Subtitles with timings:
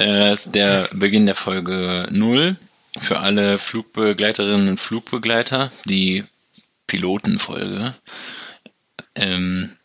[0.00, 2.56] Äh, ist der Beginn der Folge 0
[2.98, 5.70] für alle Flugbegleiterinnen und Flugbegleiter.
[5.84, 6.24] Die
[6.86, 7.94] Pilotenfolge
[9.14, 9.76] ähm,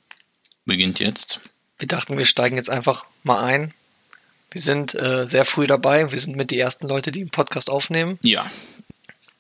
[0.66, 1.42] beginnt jetzt.
[1.78, 3.74] Wir dachten, wir steigen jetzt einfach mal ein.
[4.52, 6.10] Wir sind äh, sehr früh dabei.
[6.12, 8.18] Wir sind mit die ersten Leute, die einen Podcast aufnehmen.
[8.24, 8.50] Ja,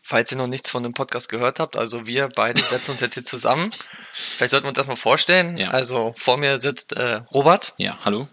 [0.07, 3.15] Falls ihr noch nichts von dem Podcast gehört habt, also wir beide setzen uns jetzt
[3.15, 3.71] hier zusammen.
[4.13, 5.57] Vielleicht sollten wir uns erstmal vorstellen.
[5.57, 5.71] Ja.
[5.71, 8.27] Also vor mir sitzt äh, Robert ja, hallo.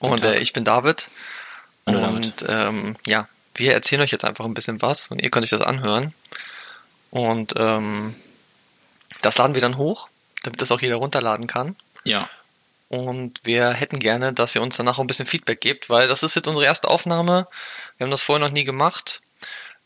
[0.00, 1.10] und äh, ich bin David.
[1.84, 5.50] Und ähm, ja, wir erzählen euch jetzt einfach ein bisschen was und ihr könnt euch
[5.50, 6.14] das anhören.
[7.10, 8.14] Und ähm,
[9.22, 10.08] das laden wir dann hoch,
[10.42, 11.76] damit das auch jeder runterladen kann.
[12.04, 12.28] Ja,
[12.88, 16.22] Und wir hätten gerne, dass ihr uns danach auch ein bisschen Feedback gebt, weil das
[16.22, 17.48] ist jetzt unsere erste Aufnahme.
[17.96, 19.22] Wir haben das vorher noch nie gemacht.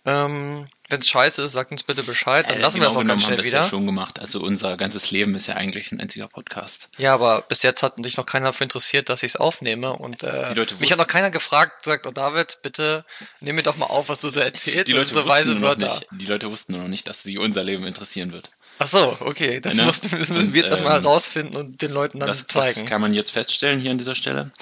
[0.08, 3.02] Ähm, Wenn es scheiße ist, sagt uns bitte Bescheid, dann Äh, lassen wir das genau
[3.04, 3.60] auch ganz schnell haben wir es wieder.
[3.62, 4.20] ja schon gemacht.
[4.20, 6.88] Also unser ganzes Leben ist ja eigentlich ein einziger Podcast.
[6.96, 9.92] Ja, aber bis jetzt hat sich noch keiner dafür interessiert, dass ich es aufnehme.
[9.94, 13.04] Und äh, mich hat noch keiner gefragt, sagt, oh David, bitte
[13.40, 14.86] nimm mir doch mal auf, was du so erzählst.
[14.86, 15.86] Die und Leute, so wussten weise nur noch Wörter.
[15.92, 18.48] nicht, die Leute wussten nur noch nicht, dass sie unser Leben interessieren wird.
[18.78, 19.58] Ach so, okay.
[19.60, 19.84] Das, Ne?
[19.86, 22.74] mussten, das müssen Und, wir jetzt erstmal ähm, herausfinden und den Leuten dann Das, das
[22.74, 22.86] zeigen.
[22.86, 24.52] kann man jetzt feststellen hier an dieser Stelle.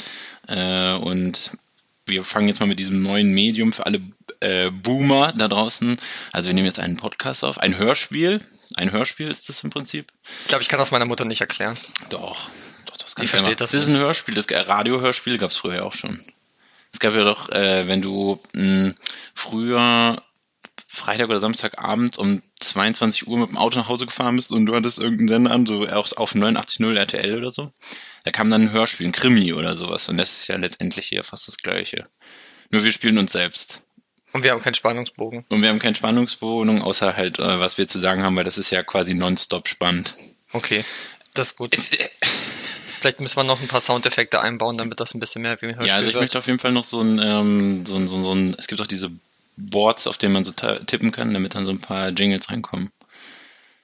[0.48, 1.50] Äh, und
[2.06, 4.00] wir fangen jetzt mal mit diesem neuen Medium für alle
[4.44, 5.96] äh, Boomer da draußen.
[6.32, 8.40] Also wir nehmen jetzt einen Podcast auf, ein Hörspiel.
[8.76, 10.12] Ein Hörspiel ist das im Prinzip.
[10.42, 11.76] Ich glaube, ich kann das meiner Mutter nicht erklären.
[12.10, 12.48] Doch,
[12.86, 15.56] doch, das kann Die ich versteht das Das ist ein Hörspiel, das Radiohörspiel gab es
[15.56, 16.20] früher auch schon.
[16.92, 18.94] Es gab ja doch, äh, wenn du mh,
[19.34, 20.22] früher
[20.86, 24.76] Freitag oder Samstagabend um 22 Uhr mit dem Auto nach Hause gefahren bist und du
[24.76, 27.72] hattest irgendeinen Sender an, so auch auf 89.0 RTL oder so.
[28.24, 30.08] Da kam dann ein Hörspiel, ein Krimi oder sowas.
[30.08, 32.06] Und das ist ja letztendlich hier fast das Gleiche.
[32.70, 33.82] Nur wir spielen uns selbst.
[34.34, 35.44] Und wir haben keinen Spannungsbogen.
[35.48, 38.58] Und wir haben keinen Spannungsbogen, außer halt, äh, was wir zu sagen haben, weil das
[38.58, 40.12] ist ja quasi nonstop spannend.
[40.52, 40.84] Okay,
[41.34, 41.74] das ist gut.
[43.00, 45.76] Vielleicht müssen wir noch ein paar Soundeffekte einbauen, damit das ein bisschen mehr wie ein
[45.76, 46.22] Hörspiel Ja, also ich wird.
[46.24, 48.66] möchte auf jeden Fall noch so ein, ähm, so ein, so ein, so ein, es
[48.66, 49.10] gibt auch diese
[49.56, 52.90] Boards, auf denen man so tippen kann, damit dann so ein paar Jingles reinkommen.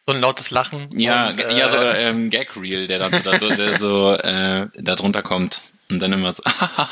[0.06, 0.88] So ein lautes Lachen.
[0.96, 4.12] Ja, und, ge- ja, so äh, ähm, Gag Reel, der dann so, da, der so
[4.14, 6.42] äh, da drunter kommt und dann immer so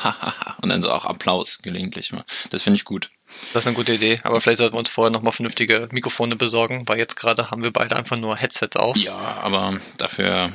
[0.62, 2.25] und dann so auch Applaus gelegentlich mal.
[2.50, 3.10] Das finde ich gut.
[3.53, 6.88] Das ist eine gute Idee, aber vielleicht sollten wir uns vorher nochmal vernünftige Mikrofone besorgen,
[6.88, 8.97] weil jetzt gerade haben wir beide einfach nur Headsets auf.
[8.97, 10.50] Ja, aber dafür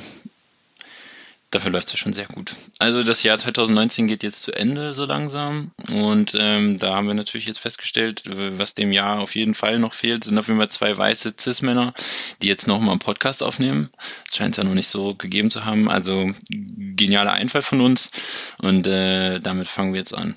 [1.54, 2.54] dafür läuft's ja schon sehr gut.
[2.78, 7.14] Also das Jahr 2019 geht jetzt zu Ende so langsam und ähm, da haben wir
[7.14, 8.22] natürlich jetzt festgestellt,
[8.58, 11.94] was dem Jahr auf jeden Fall noch fehlt, sind auf jeden Fall zwei weiße Cis-Männer,
[12.42, 13.90] die jetzt nochmal einen Podcast aufnehmen.
[14.26, 15.88] Das scheint es ja noch nicht so gegeben zu haben.
[15.90, 18.10] Also genialer Einfall von uns
[18.58, 20.36] und äh, damit fangen wir jetzt an.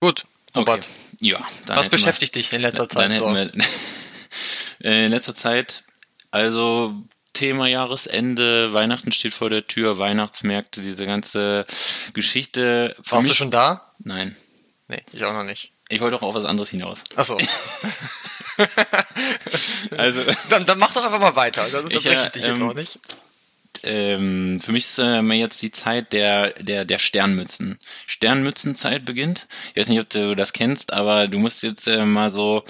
[0.00, 0.24] Gut,
[0.54, 0.86] Robert,
[1.20, 3.32] Ja, dann was hätten wir- beschäftigt dich in letzter Zeit so?
[3.34, 3.50] wir
[4.84, 5.84] äh, in letzter Zeit,
[6.30, 6.94] also
[7.36, 11.64] Thema Jahresende, Weihnachten steht vor der Tür, Weihnachtsmärkte, diese ganze
[12.14, 12.96] Geschichte.
[13.02, 13.80] Für Warst du mich- schon da?
[13.98, 14.34] Nein.
[14.88, 15.72] Nee, ich auch noch nicht.
[15.88, 16.98] Ich wollte doch auf was anderes hinaus.
[17.14, 17.38] Achso.
[19.96, 21.62] Also, dann, dann mach doch einfach mal weiter.
[21.70, 22.98] Dann Ich, unterbreche äh, ich dich jetzt ähm, auch nicht.
[23.86, 27.78] Ähm, für mich ist äh, mal jetzt die Zeit der, der, der Sternmützen.
[28.06, 29.46] Sternmützenzeit beginnt.
[29.74, 32.64] Ich weiß nicht, ob du das kennst, aber du musst jetzt äh, mal so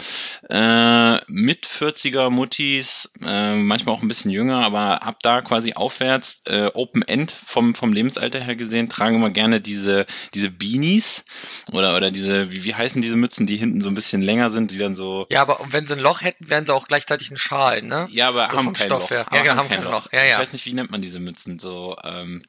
[0.51, 6.43] äh, mit 40er Muttis, äh, manchmal auch ein bisschen jünger, aber ab da quasi aufwärts,
[6.47, 11.25] äh, Open End vom, vom Lebensalter her gesehen, tragen immer gerne diese, diese Beanies
[11.73, 14.71] oder, oder diese, wie, wie heißen diese Mützen, die hinten so ein bisschen länger sind,
[14.71, 17.37] die dann so Ja, aber wenn sie ein Loch hätten, wären sie auch gleichzeitig ein
[17.37, 18.07] Schal, ne?
[18.11, 19.11] Ja, aber So haben kein Stoff Loch.
[19.11, 19.27] her.
[19.27, 20.09] Aber Ja, genau, haben kein Loch.
[20.13, 20.33] Ja, ja.
[20.35, 21.59] Ich weiß nicht, wie nennt man diese Mützen?
[21.59, 22.43] So, ähm,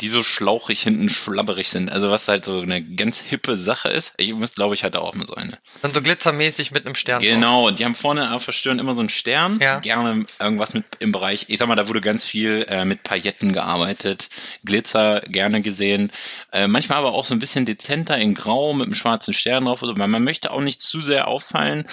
[0.00, 1.90] die so schlauchig hinten schlabberig sind.
[1.90, 4.14] Also was halt so eine ganz hippe Sache ist.
[4.16, 5.58] Ich muss, glaube ich, hatte auch mal so eine.
[5.82, 7.20] Dann so glitzermäßig mit einem Stern.
[7.20, 7.28] drauf.
[7.28, 9.58] Genau, und die haben vorne auf der Stirn immer so einen Stern.
[9.60, 9.80] Ja.
[9.80, 13.52] Gerne irgendwas mit im Bereich, ich sag mal, da wurde ganz viel äh, mit Pailletten
[13.52, 14.30] gearbeitet,
[14.64, 16.10] Glitzer gerne gesehen.
[16.52, 19.82] Äh, manchmal aber auch so ein bisschen dezenter in Grau mit einem schwarzen Stern drauf.
[19.82, 21.86] Also, weil man möchte auch nicht zu sehr auffallen,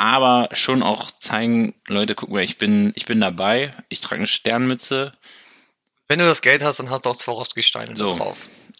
[0.00, 4.26] aber schon auch zeigen, Leute, guck mal, ich bin, ich bin dabei, ich trage eine
[4.26, 5.12] Sternmütze.
[6.08, 8.16] Wenn du das Geld hast, dann hast du auch Swarovski-Steine So.
[8.16, 8.38] drauf.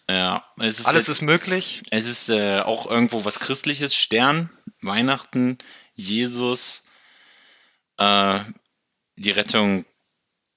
[0.08, 1.82] Ja, es ist Alles ist möglich.
[1.90, 3.94] Es ist äh, auch irgendwo was Christliches.
[3.94, 4.50] Stern,
[4.80, 5.58] Weihnachten,
[5.94, 6.84] Jesus,
[7.98, 8.40] äh,
[9.16, 9.84] die Rettung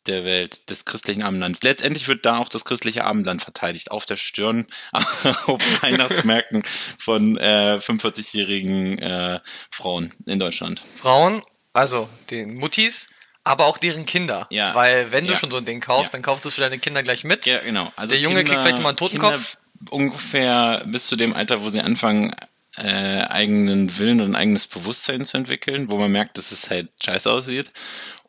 [0.07, 1.61] der Welt, des christlichen Abendlands.
[1.63, 6.63] Letztendlich wird da auch das christliche Abendland verteidigt, auf der Stirn, auf Weihnachtsmärkten
[6.97, 9.39] von äh, 45-jährigen äh,
[9.71, 10.79] Frauen in Deutschland.
[10.79, 11.41] Frauen,
[11.73, 13.09] also den Muttis,
[13.43, 14.47] aber auch deren Kinder.
[14.51, 14.73] Ja.
[14.75, 15.39] Weil wenn du Ja.
[15.39, 16.17] schon so ein Ding kaufst, Ja.
[16.17, 17.45] dann kaufst du es für deine Kinder gleich mit.
[17.45, 17.91] Ja, genau.
[17.95, 19.31] Also Der Junge kriegt vielleicht mal einen Totenkopf.
[19.33, 22.33] Kinder ungefähr bis zu dem Alter, wo sie anfangen,
[22.77, 26.89] äh, eigenen Willen und ein eigenes Bewusstsein zu entwickeln, wo man merkt, dass es halt
[27.03, 27.71] scheiße aussieht.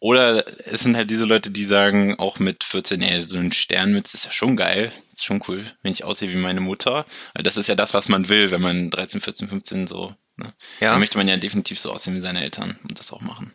[0.01, 4.19] Oder es sind halt diese Leute, die sagen, auch mit 14, ey, so ein Sternmütze
[4.19, 7.07] ist ja schon geil, ist schon cool, wenn ich aussehe wie meine Mutter.
[7.33, 10.53] Weil das ist ja das, was man will, wenn man 13, 14, 15 so, ne?
[10.81, 10.91] Ja.
[10.91, 13.55] Dann möchte man ja definitiv so aussehen wie seine Eltern und das auch machen.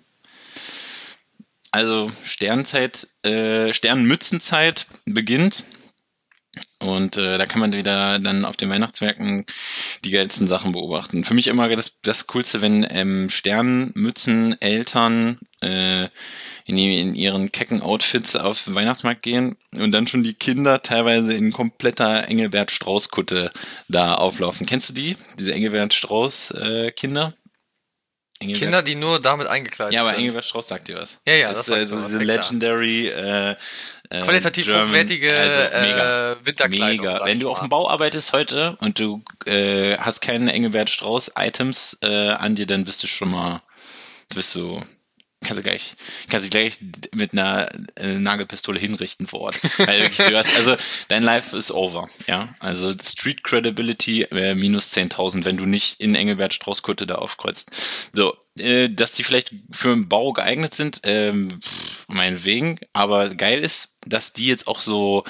[1.72, 5.64] Also Sternzeit, äh, Sternmützenzeit beginnt.
[6.82, 9.46] Und äh, da kann man wieder dann auf den Weihnachtsmärkten
[10.06, 11.26] die geilsten Sachen beobachten.
[11.26, 16.08] Für mich immer das, das Coolste, wenn ähm, Sternmützen Eltern äh,
[16.66, 21.34] in, in ihren kecken Outfits auf den Weihnachtsmarkt gehen und dann schon die Kinder teilweise
[21.34, 23.52] in kompletter Engelbert Strauß-Kutte
[23.90, 24.66] da auflaufen.
[24.66, 25.18] Kennst du die?
[25.38, 27.34] Diese Engelbert Strauß-Kinder?
[28.40, 30.20] Kinder, die nur damit eingekleidet Ja, aber sind.
[30.20, 31.20] Engelbert Strauß sagt dir was.
[31.28, 33.56] Ja, ja, das, das ist äh, so diese legendary äh, äh,
[34.10, 36.32] Qualitativ German- hochwertige also mega.
[36.32, 37.06] äh, Winterkleidung.
[37.06, 37.26] Mega.
[37.26, 41.98] Wenn du auf dem Bau arbeitest heute und du äh, hast keine Engelbert Strauß Items
[42.02, 43.62] äh, an dir, dann bist du schon mal,
[44.34, 44.82] bist du,
[45.46, 45.94] kannst du gleich,
[46.28, 46.80] kannst du gleich
[47.14, 49.60] mit einer äh, Nagelpistole hinrichten vor Ort.
[49.78, 50.76] Weil wirklich, du hast, also
[51.10, 52.50] dein Life ist over, ja.
[52.60, 58.10] Also Street Credibility äh, minus 10.000, wenn du nicht in Engelbert Strauß Kutte da aufkreuzt.
[58.14, 61.50] So, äh, dass die vielleicht für den Bau geeignet sind, ähm,
[62.08, 65.24] meinetwegen, aber geil ist, dass die jetzt auch so,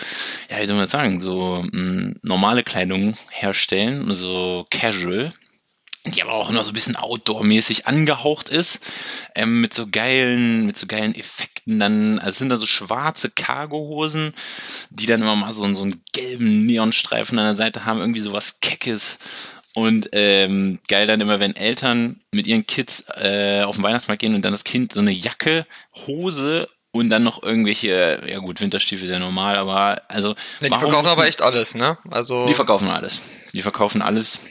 [0.49, 5.31] ja, wie soll man das sagen, so mh, normale Kleidung herstellen, so casual,
[6.05, 8.79] die aber auch immer so ein bisschen outdoor-mäßig angehaucht ist,
[9.35, 13.29] ähm, mit so geilen, mit so geilen Effekten dann, also es sind da so schwarze
[13.29, 14.33] Cargohosen,
[14.89, 18.61] die dann immer mal so, so einen gelben Neonstreifen an der Seite haben, irgendwie sowas
[18.61, 19.19] Keckes
[19.75, 24.35] und ähm, geil dann immer, wenn Eltern mit ihren Kids äh, auf den Weihnachtsmarkt gehen
[24.35, 25.65] und dann das Kind so eine Jacke,
[26.07, 30.29] Hose und dann noch irgendwelche, ja gut, Winterstiefel ist ja normal, aber also
[30.59, 31.97] Ja, die verkaufen aber echt alles, ne?
[32.09, 33.21] Also die verkaufen alles.
[33.53, 34.41] Die verkaufen alles.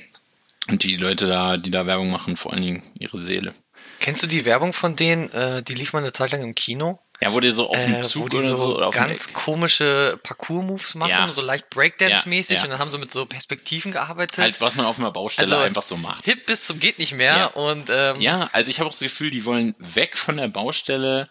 [0.70, 3.54] Und die Leute da, die da Werbung machen, vor allen Dingen ihre Seele.
[4.00, 5.30] kennst du die Werbung von denen?
[5.32, 7.00] Äh, die lief mal eine Zeit lang im Kino.
[7.20, 10.18] Ja, wo die so auf dem Äh, Zug oder so, oder auf dem ganz komische
[10.22, 11.28] Parcours-Moves machen, Ja.
[11.32, 12.64] so leicht Breakdance-mäßig Ja, ja.
[12.64, 14.38] und dann haben sie mit so Perspektiven gearbeitet.
[14.38, 16.24] halt, was man auf einer Baustelle Also, einfach so macht.
[16.26, 17.44] Hip bis zum geht nicht mehr Ja.
[17.46, 21.28] und ähm, Ja, also ich habe auch das Gefühl, die wollen weg von der Baustelle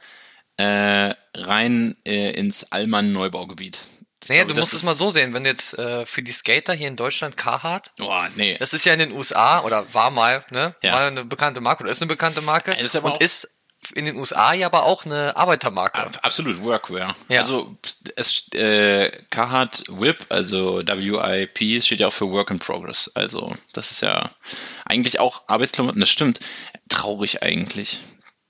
[0.57, 3.79] äh, rein äh, ins Allmann-Neubaugebiet.
[4.27, 6.73] Naja, glaube, du musst es mal so sehen, wenn du jetzt äh, für die Skater
[6.73, 8.57] hier in Deutschland Carhartt, Boah, nee.
[8.59, 10.75] das ist ja in den USA oder war mal, ne?
[10.81, 10.91] Ja.
[10.91, 13.47] Mal eine bekannte Marke oder ist eine bekannte Marke Ja, ist aber und ist
[13.93, 15.95] in den USA ja aber auch eine Arbeitermarke.
[15.99, 17.15] Ab- Absolut, Workwear.
[17.29, 17.41] Ja.
[17.41, 17.77] Also
[18.15, 23.11] es äh, Carhartt WIP, also WIP, steht ja auch für Work in Progress.
[23.15, 24.29] Also das ist ja
[24.85, 26.39] eigentlich auch Arbeitsklamotten, das stimmt.
[26.89, 27.99] Traurig eigentlich.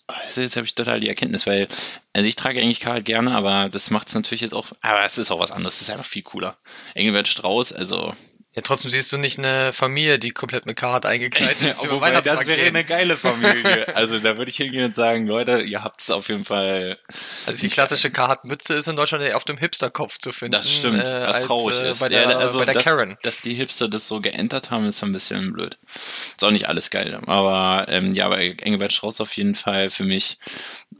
[0.07, 1.67] Also jetzt habe ich total die Erkenntnis, weil
[2.13, 5.17] also ich trage eigentlich Carhartt gerne, aber das macht es natürlich jetzt auch, aber es
[5.17, 6.55] ist auch was anderes, es ist einfach viel cooler.
[6.93, 8.13] Engelbert Strauß, also
[8.57, 12.19] Ja, trotzdem siehst du nicht eine Familie, die komplett mit Carhartt eingekleidet ist, über Wobei,
[12.21, 12.75] das wäre gehen.
[12.75, 13.85] eine geile Familie.
[13.93, 16.97] Also da würde ich hingehen und sagen, Leute, ihr habt es auf jeden Fall.
[17.45, 20.53] Also die klassische Carhartt-Mütze ist in Deutschland ja auf dem Hipsterkopf zu finden.
[20.53, 21.99] Das stimmt, äh, was als, traurig äh, ist.
[21.99, 23.17] Bei der, Ja, also bei der dass, Karen.
[23.21, 25.77] Dass die Hipster das so geändert haben, ist ein bisschen blöd.
[25.93, 27.21] Ist auch nicht alles geil.
[27.27, 30.37] Aber ähm, ja, aber Engelbert Strauß auf jeden Fall für mich.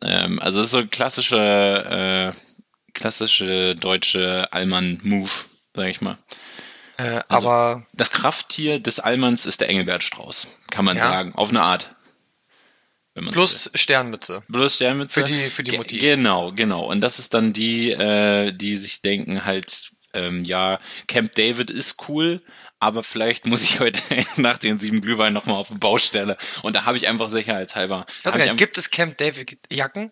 [0.03, 5.31] Ähm, also es ist so ein klassische, äh, klassische deutsche Allmann-Move,
[5.74, 6.19] sag ich mal.
[6.98, 11.04] Äh, Also- aber Das Krafttier des Allmanns ist der Engelbert Strauß, kann man Ja.
[11.04, 11.34] sagen.
[11.36, 11.96] Auf eine Art.
[13.16, 13.34] Man so will.
[13.34, 14.44] plus Sternmütze.
[14.70, 15.22] Sternmütze.
[15.22, 15.98] Für die- für die Ge- Mutti.
[15.98, 16.86] Genau, genau.
[16.86, 22.08] Und das ist dann die, äh, die sich denken halt, ähm, ja, Camp David ist
[22.10, 22.44] cool,
[22.80, 24.00] aber vielleicht muss ich heute
[24.38, 26.38] nach den sieben Glühwein nochmal auf die Baustelle.
[26.62, 28.06] Und da habe ich einfach sicherheitshalber.
[28.36, 30.12] Nicht, gibt es Camp David Jacken?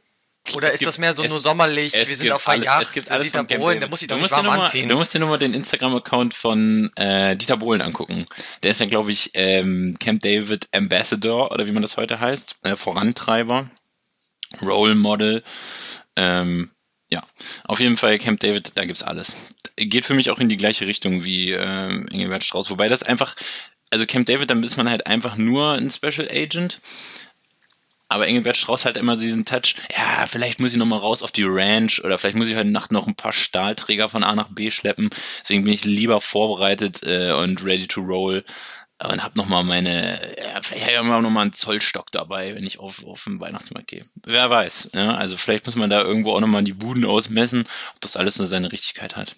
[0.54, 2.92] Oder ist gibt- das mehr so es- nur sommerlich, wir sind auf alles- Yacht, es
[2.94, 4.88] gibt alles Dieter Bohlen, der muss sich Du doch nicht dir warm mal- anziehen.
[4.90, 8.26] Du musst dir nur mal den Instagram-Account von äh, Dieter Bohlen angucken.
[8.64, 12.58] Der ist ja, glaube ich, ähm, Camp David Ambassador oder wie man das heute heißt,
[12.64, 13.70] äh, Vorantreiber,
[14.62, 15.44] Role Model.
[16.16, 16.70] Ähm,
[17.10, 17.24] ja,
[17.66, 19.34] auf jeden Fall Camp David, da gibt's alles.
[19.78, 23.36] Geht für mich auch in die gleiche Richtung wie ähm, Engelbert Strauß, wobei das einfach,
[23.92, 26.80] also Camp David, dann ist man halt einfach nur ein Special Agent.
[28.16, 31.22] Aber Engelbert Strauß hat immer so diesen Touch, ja, vielleicht muss ich noch mal raus
[31.22, 34.34] auf die Ranch oder vielleicht muss ich heute Nacht noch ein paar Stahlträger von A
[34.36, 35.10] nach B schleppen.
[35.42, 38.46] Deswegen bin ich lieber vorbereitet äh, und ready to roll
[39.04, 42.56] und habe noch mal meine, ja, vielleicht habe ich auch noch mal einen Zollstock dabei,
[42.56, 44.06] wenn ich auf, auf den Weihnachtsmarkt gehe.
[44.24, 44.92] Wer weiß.
[44.94, 45.16] Ja?
[45.16, 48.36] Also vielleicht muss man da irgendwo auch noch mal die Buden ausmessen, ob das alles
[48.36, 49.36] so seine Richtigkeit hat.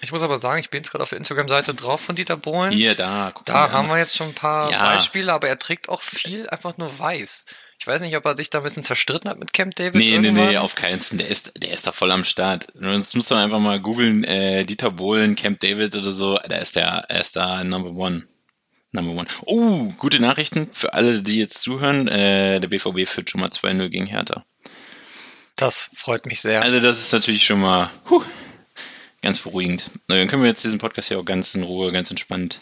[0.00, 2.70] Ich muss aber sagen, ich bin jetzt gerade auf der Instagram-Seite drauf von Dieter Bohlen.
[2.72, 3.94] Hier, da, guck Da haben an.
[3.94, 4.92] wir jetzt schon ein paar Ja.
[4.92, 7.46] Beispiele, aber er trägt auch viel einfach nur weiß.
[7.80, 9.94] Ich weiß nicht, ob er sich da ein bisschen zerstritten hat mit Camp David.
[9.94, 10.48] Nee, nee, irgendwann.
[10.48, 11.18] nee, auf keinen Fall.
[11.18, 12.68] Der ist, der ist da voll am Start.
[12.74, 16.38] Sonst muss man einfach mal googeln, äh, Dieter Bohlen, Camp David oder so.
[16.48, 18.24] Da ist der, er ist da Number One.
[18.90, 19.28] Number one.
[19.44, 22.08] Oh, gute Nachrichten für alle, die jetzt zuhören.
[22.08, 24.44] Äh, der BVB führt schon mal 2-0 gegen Hertha.
[25.56, 26.62] Das freut mich sehr.
[26.62, 28.22] Also das ist natürlich schon mal huh,
[29.22, 29.90] ganz beruhigend.
[30.08, 32.60] Na, Dann können wir jetzt diesen Podcast hier auch ganz in Ruhe, ganz entspannt.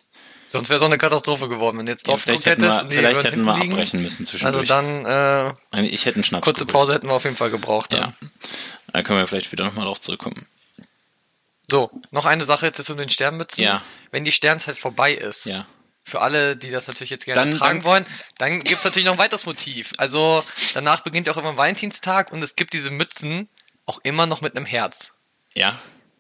[0.49, 2.91] Sonst wäre es auch eine Katastrophe geworden, wenn jetzt Ja, drauf vielleicht geguckt hätten hättest.
[2.91, 3.73] wir, vielleicht hätten wir liegen.
[3.73, 4.31] abbrechen müssen Also
[4.63, 4.69] zwischendurch.
[4.69, 6.73] dann, äh, Also ich hätte einen Schnaps kurze geholt.
[6.73, 7.93] Pause hätten wir auf jeden Fall gebraucht.
[7.95, 8.15] Ja.
[8.93, 10.47] Da können wir vielleicht später nochmal drauf zurückkommen.
[11.69, 13.65] So, noch eine Sache jetzt ist um den Sternmützen.
[13.65, 13.83] Ja.
[14.13, 15.67] Wenn die Sternzeit vorbei ist, Ja.
[16.05, 18.07] für alle, die das natürlich jetzt gerne Dann- tragen dann- wollen,
[18.39, 19.93] dann gibt's natürlich noch ein weiteres Motiv.
[19.99, 20.45] Also
[20.75, 23.49] danach beginnt ja auch immer Valentinstag und es gibt diese Mützen
[23.85, 25.13] auch immer noch mit einem Herz.
[25.55, 25.77] Ja.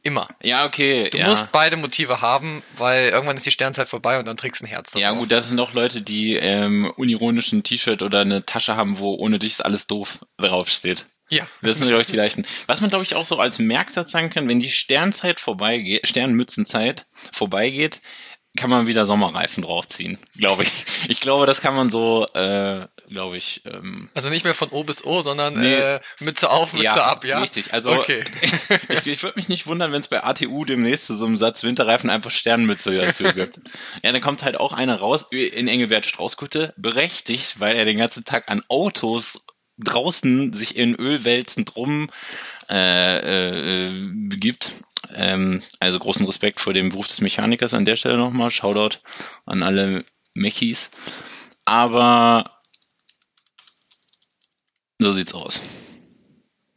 [0.07, 0.29] Immer.
[0.41, 1.11] Ja, okay.
[1.11, 1.29] Du ja.
[1.29, 4.69] musst beide Motive haben, weil irgendwann ist die Sternzeit vorbei und dann trägst du ein
[4.69, 4.95] Herz.
[4.95, 5.19] Ja drauf.
[5.19, 9.17] gut, das sind auch Leute, die ähm, unironisch ein T-Shirt oder eine Tasche haben, wo
[9.17, 11.07] ohne dich ist alles doof draufsteht.
[11.29, 11.45] Ja.
[11.61, 12.47] Das sind glaube ich die leichten.
[12.67, 17.07] Was man glaube ich auch so als Merksatz sagen kann, wenn die Sternzeit vorbeigeht, Sternmützenzeit
[17.33, 18.01] vorbeigeht,
[18.57, 20.71] kann man wieder Sommerreifen draufziehen, glaube ich.
[21.09, 24.83] Ich glaube, das kann man so, äh, glaube ich, ähm, Also nicht mehr von O
[24.85, 25.75] bis O, sondern Nee.
[25.75, 27.41] äh, Mütze auf, Mütze ab, ja?
[27.41, 28.25] Richtig, also Okay.
[28.89, 31.63] ich, ich würde mich nicht wundern, wenn es bei ATU demnächst zu so einem Satz
[31.63, 33.61] Winterreifen einfach Sternmütze dazu gibt.
[34.03, 38.25] ja, dann kommt halt auch einer raus in Engelbert Straußkutte, berechtigt, weil er den ganzen
[38.25, 39.43] Tag an Autos
[39.79, 42.09] draußen sich in Ölwälzen drum
[42.71, 43.91] äh, äh,
[44.29, 44.71] begibt.
[45.15, 48.51] Ähm, also großen Respekt vor dem Beruf des Mechanikers an der Stelle nochmal.
[48.51, 48.99] Shoutout
[49.45, 50.91] an alle Mechis.
[51.65, 52.51] Aber
[54.99, 55.61] so sieht's aus.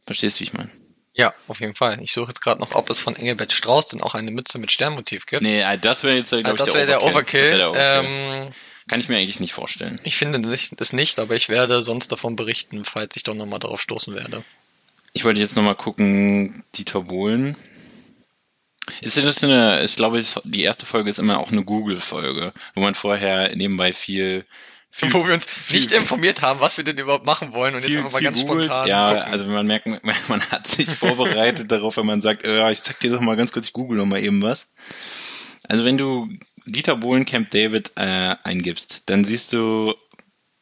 [0.06, 0.70] Verstehst du, wie ich meine?
[1.14, 2.00] Ja, auf jeden Fall.
[2.02, 4.72] Ich suche jetzt gerade noch, ob es von Engelbert Strauß denn auch eine Mütze mit
[4.72, 5.42] Sternmotiv gibt.
[5.42, 7.40] Nee, äh, das wäre jetzt, glaube Ah, ich, das wäre der Overkill.
[7.40, 8.10] Das wär der Overkill.
[8.46, 8.52] Ähm,
[8.88, 10.00] Kann ich mir eigentlich nicht vorstellen.
[10.04, 10.40] ich finde
[10.78, 14.42] es nicht, aber ich werde sonst davon berichten, falls ich doch nochmal darauf stoßen werde.
[15.12, 17.56] Ich wollte jetzt nochmal gucken, Dieter Bohlen.
[19.02, 22.80] Ist das eine, ich glaube, es- die erste Folge ist immer auch eine Google-Folge, wo
[22.80, 24.44] man vorher nebenbei viel,
[24.88, 27.88] viel Wo wir uns nicht informiert haben, was wir denn überhaupt machen wollen und jetzt
[27.90, 28.64] viel, einfach mal viel ganz googelt.
[28.64, 29.32] spontan Ja, gucken.
[29.32, 29.86] also man merkt,
[30.28, 33.52] man hat sich vorbereitet darauf, wenn man sagt, äh, ich zeig dir doch mal ganz
[33.52, 34.68] kurz, ich google noch mal eben was.
[35.68, 36.28] Also wenn du
[36.66, 39.94] Dieter Bohlen Camp David äh, eingibst, dann siehst du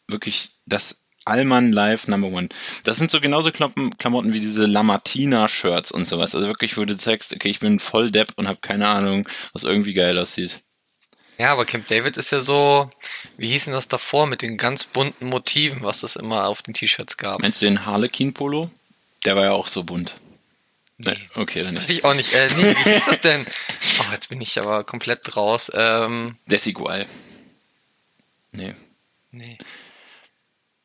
[0.06, 2.49] wirklich das Allmann Live Number One.
[2.85, 6.35] Das sind so genauso Klamotten, wie diese Lamartina-Shirts und sowas.
[6.35, 9.64] Also wirklich, wo du zeigst, okay, ich bin voll Depp und habe keine Ahnung, was
[9.64, 10.61] irgendwie geil aussieht.
[11.38, 12.90] Ja, aber Camp David ist ja so,
[13.37, 16.75] wie hieß denn das davor mit den ganz bunten Motiven, was es immer auf den
[16.75, 17.40] T-Shirts gab?
[17.40, 18.70] Meinst du den Harlequin-Polo?
[19.25, 20.14] Der war ja auch so bunt.
[20.97, 21.16] Nee.
[21.37, 21.99] Okay, dann Weiß nicht.
[21.99, 22.32] ich auch nicht.
[22.35, 23.47] Äh, nee, wie hieß das denn?
[24.00, 25.70] Oh, jetzt bin ich aber komplett raus.
[25.73, 27.06] Ähm, Desigual.
[28.50, 28.75] Nee.
[29.30, 29.56] nee.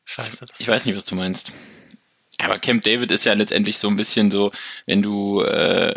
[0.04, 0.46] Scheiße.
[0.46, 1.52] Das Ich weiß nicht, was du meinst.
[2.38, 4.50] Aber Camp David ist ja letztendlich so ein bisschen so,
[4.86, 5.94] wenn du äh,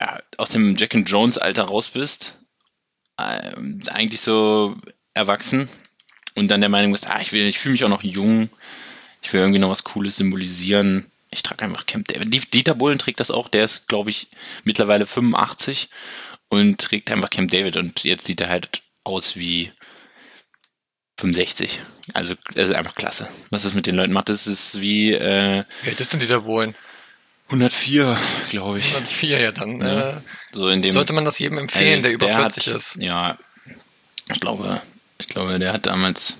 [0.00, 2.38] ja, aus dem Jack and Jones Alter raus bist,
[3.18, 3.52] äh,
[3.90, 4.76] eigentlich so
[5.14, 5.68] erwachsen
[6.36, 8.48] und dann der Meinung bist, ah, ich will, ich fühle mich auch noch jung,
[9.22, 11.06] ich will irgendwie noch was Cooles symbolisieren.
[11.30, 12.32] Ich trage einfach Camp David.
[12.32, 14.28] Die- Dieter Bohlen trägt das auch, der ist, glaube ich,
[14.64, 15.90] mittlerweile 85
[16.48, 19.70] und trägt einfach Camp David und jetzt sieht er halt aus wie
[21.18, 21.80] 65.
[22.14, 23.28] Also, das ist einfach klasse.
[23.50, 26.40] Was das mit den Leuten macht, das ist wie äh, Wie alt ist denn Dieter
[26.42, 26.74] Bohlen?
[27.46, 28.16] 104,
[28.50, 28.90] glaube ich.
[28.94, 30.10] 104, ja, dann Ja.
[30.10, 30.14] äh,
[30.52, 30.92] So in dem.
[30.92, 32.96] sollte man das jedem empfehlen, Also, der über 40 hat, ist.
[32.96, 33.36] Ja,
[34.32, 34.80] ich glaube,
[35.18, 36.34] ich glaube, der hat damals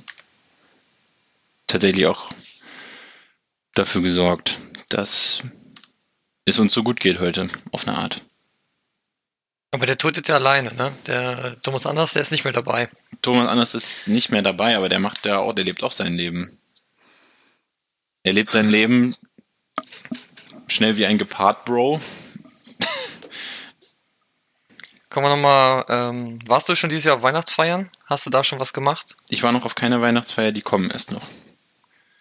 [1.66, 2.30] tatsächlich auch
[3.74, 4.58] dafür gesorgt,
[4.90, 5.42] dass
[6.44, 8.22] es uns so gut geht heute, auf eine Art.
[9.70, 10.92] Aber der tut jetzt ja alleine, ne?
[11.06, 12.88] Der Thomas Anders, der ist nicht mehr dabei.
[13.20, 16.14] Thomas Anders ist nicht mehr dabei, aber der macht ja auch, der lebt auch sein
[16.14, 16.50] Leben.
[18.22, 19.14] Er lebt sein Leben
[20.68, 22.00] schnell wie ein gepaart Bro.
[25.10, 27.90] Kommen wir nochmal, ähm, warst du schon dieses Jahr auf Weihnachtsfeiern?
[28.06, 29.16] Hast du da schon was gemacht?
[29.28, 31.26] Ich war noch auf keiner Weihnachtsfeier, die kommen erst noch.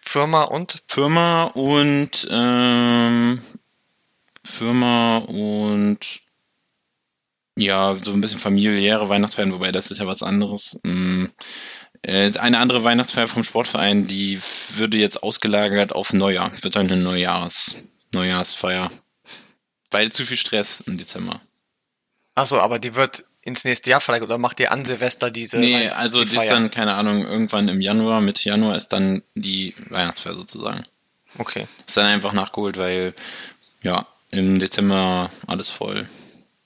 [0.02, 0.82] Firma und?
[0.86, 3.42] Firma und ähm,
[4.44, 6.20] Firma und
[7.58, 10.78] ja, so ein bisschen familiäre Weihnachtsfeiern, wobei das ist ja was anderes.
[10.84, 11.26] Mm,
[12.02, 14.40] äh, Eine andere Weihnachtsfeier vom Sportverein, die
[14.74, 16.50] würde jetzt ausgelagert auf Neujahr.
[16.62, 18.90] Wird dann eine Neujahrs, Neujahrsfeier.
[19.90, 21.40] Weil zu viel Stress im Dezember.
[22.34, 25.88] Achso, aber die wird ins nächste Jahr verlegt oder macht ihr an Silvester diese Nee,
[25.88, 29.22] Weihn- also die die ist dann, keine Ahnung, irgendwann im Januar, Mitte Januar ist dann
[29.34, 30.84] die Weihnachtsfeier sozusagen.
[31.38, 31.66] Okay.
[31.86, 33.14] Ist dann einfach nachgeholt, weil
[33.82, 36.06] ja, im Dezember alles voll.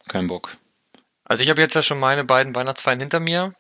[0.09, 0.57] Kein Bock.
[1.33, 3.55] Also ich habe jetzt ja schon meine beiden Weihnachtsfeiern hinter mir.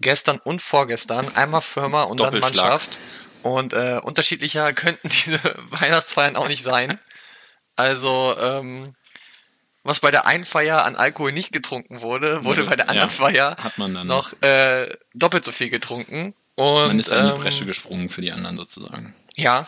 [0.00, 1.28] Gestern und vorgestern.
[1.36, 2.38] Einmal Firma und dann.
[2.38, 2.98] Mannschaft.
[3.42, 5.38] Und äh, unterschiedlicher könnten diese
[5.68, 6.98] Weihnachtsfeiern auch nicht sein.
[7.76, 8.94] Also, ähm,
[9.82, 13.14] was bei der einen Feier an Alkohol nicht getrunken wurde, wurde bei der anderen Ja,
[13.14, 16.32] Feier hat man dann noch äh, doppelt so viel getrunken.
[16.54, 19.14] Und, Man ist dann in die ähm, Bresche gesprungen für die anderen sozusagen.
[19.36, 19.66] Ja.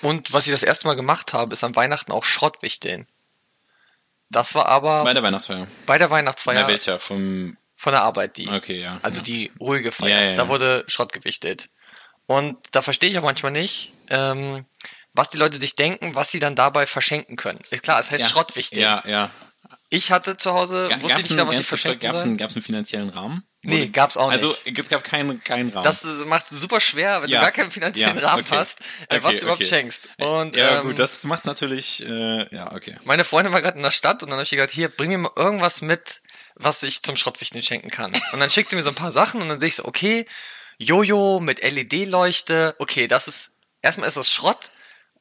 [0.00, 3.08] Und was ich das erste Mal gemacht habe, ist an Weihnachten auch Schrottwichteln.
[4.34, 5.66] Das war aber Bei der Weihnachtsfeier.
[5.86, 6.98] bei der Weihnachtsfeier Bei welcher?
[6.98, 7.56] Vom.
[7.74, 8.48] von der Arbeit, die.
[8.48, 8.98] Okay, ja.
[9.02, 9.24] Also ja.
[9.24, 10.20] die ruhige Feier.
[10.20, 10.34] Ja, ja.
[10.36, 11.68] Da wurde Schrott gewichtet.
[12.26, 14.64] Und da verstehe ich auch manchmal nicht, ähm,
[15.12, 17.60] was die Leute sich denken, was sie dann dabei verschenken können.
[17.70, 18.28] Ist klar, es heißt ja.
[18.28, 18.82] Schrottwichteln.
[18.82, 19.30] Ja, ja.
[19.90, 22.20] Ich hatte zu Hause, Ga- wusste gab's nicht was ich verschenken soll.
[22.22, 23.46] einen, gab's einen finanziellen Rahmen?
[23.66, 24.42] Nee, gab's auch nicht.
[24.42, 25.84] Also es gab keinen keinen Rahmen.
[25.84, 27.38] Das macht es super schwer, wenn Ja.
[27.38, 28.56] du gar keinen finanziellen Ja, Rahmen okay.
[28.56, 29.68] hast, äh, was Okay, du überhaupt okay.
[29.68, 30.08] schenkst.
[30.18, 32.96] Und, ja, ähm, gut, das macht natürlich, äh, ja, okay.
[33.04, 35.10] Meine Freundin war gerade in der Stadt und dann habe ich ihr gesagt, hier, bring
[35.10, 36.20] mir mal irgendwas mit,
[36.56, 38.12] was ich zum Schrottwichteln schenken kann.
[38.32, 40.26] Und dann schickt sie mir so ein paar Sachen und dann sehe ich so, okay,
[40.78, 43.50] Jojo mit LED-Leuchte, okay, das ist,
[43.82, 44.70] erstmal ist das Schrott,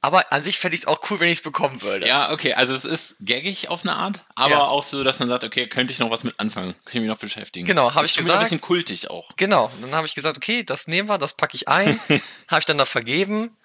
[0.04, 2.06] aber an sich fände ich es auch cool, wenn ich es bekommen würde.
[2.06, 4.62] Ja, okay, also es ist gaggig auf eine Art, aber Ja.
[4.66, 7.10] auch so, dass man sagt, okay, könnte ich noch was mit anfangen, könnte ich mich
[7.10, 7.66] noch beschäftigen.
[7.66, 8.38] Genau, hab Ist ich gesagt.
[8.38, 9.30] ein bisschen kultig auch.
[9.38, 11.98] Genau, und dann habe ich gesagt, okay, das nehmen wir, das packe ich ein,
[12.50, 13.56] habe ich dann da vergeben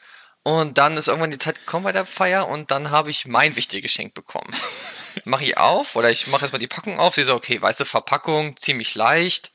[0.45, 3.57] und dann ist irgendwann die Zeit gekommen bei der Feier und dann habe ich mein
[3.57, 4.55] wichtiges Geschenk bekommen.
[5.25, 8.57] mache ich auf oder ich mache erstmal die Packung auf, sehe so, okay, weiße Verpackung,
[8.57, 9.51] ziemlich leicht.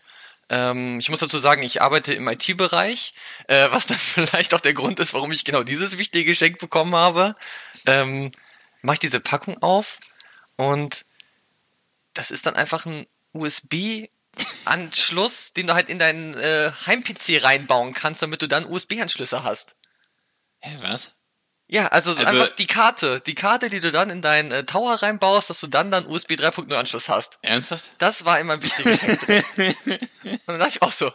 [0.49, 3.13] Ähm, ich muss dazu sagen, ich arbeite im IT-Bereich,
[3.47, 6.95] äh, was dann vielleicht auch der Grund ist, warum ich genau dieses wichtige Geschenk bekommen
[6.95, 7.35] habe.
[7.85, 8.31] Ähm,
[8.81, 9.99] mache ich diese Packung auf
[10.55, 11.05] und
[12.13, 18.21] das ist dann einfach ein USB-Anschluss, den du halt in deinen äh, Heim-PC reinbauen kannst,
[18.21, 19.75] damit du dann USB-Anschlüsse hast.
[20.59, 21.11] Hä, was?
[21.73, 24.93] Ja, also, Also- einfach die Karte, die Karte, die du dann in deinen äh, Tower
[25.01, 27.39] reinbaust, dass du dann dann USB 3.0 Anschluss hast.
[27.41, 27.91] Ernsthaft?
[27.97, 29.43] Das war immer ein wichtiges Geschenk drin.
[30.23, 31.11] Und dann dachte ich auch so,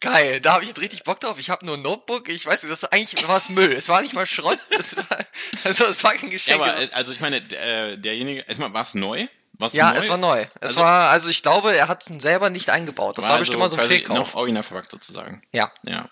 [0.00, 1.38] geil, da habe ich jetzt richtig Bock drauf.
[1.40, 3.72] Ich habe nur ein Notebook, ich weiß nicht, das war eigentlich war es Müll.
[3.72, 5.18] Es war nicht mal Schrott, es war,
[5.64, 6.60] also es war kein Ja, Geschenk.
[6.60, 9.26] aber äh, also ich meine, äh, derjenige, erstmal war es neu?
[9.58, 9.98] War's ja, neu?
[9.98, 10.42] es war neu.
[10.60, 13.18] Es Also- war, also ich glaube, er hat es selber nicht eingebaut.
[13.18, 14.16] Das war, bestimmt mal so ein Fehlkauf.
[14.16, 15.42] Noch original verpackt sozusagen.
[15.50, 15.72] Ja.
[15.82, 16.08] Ja.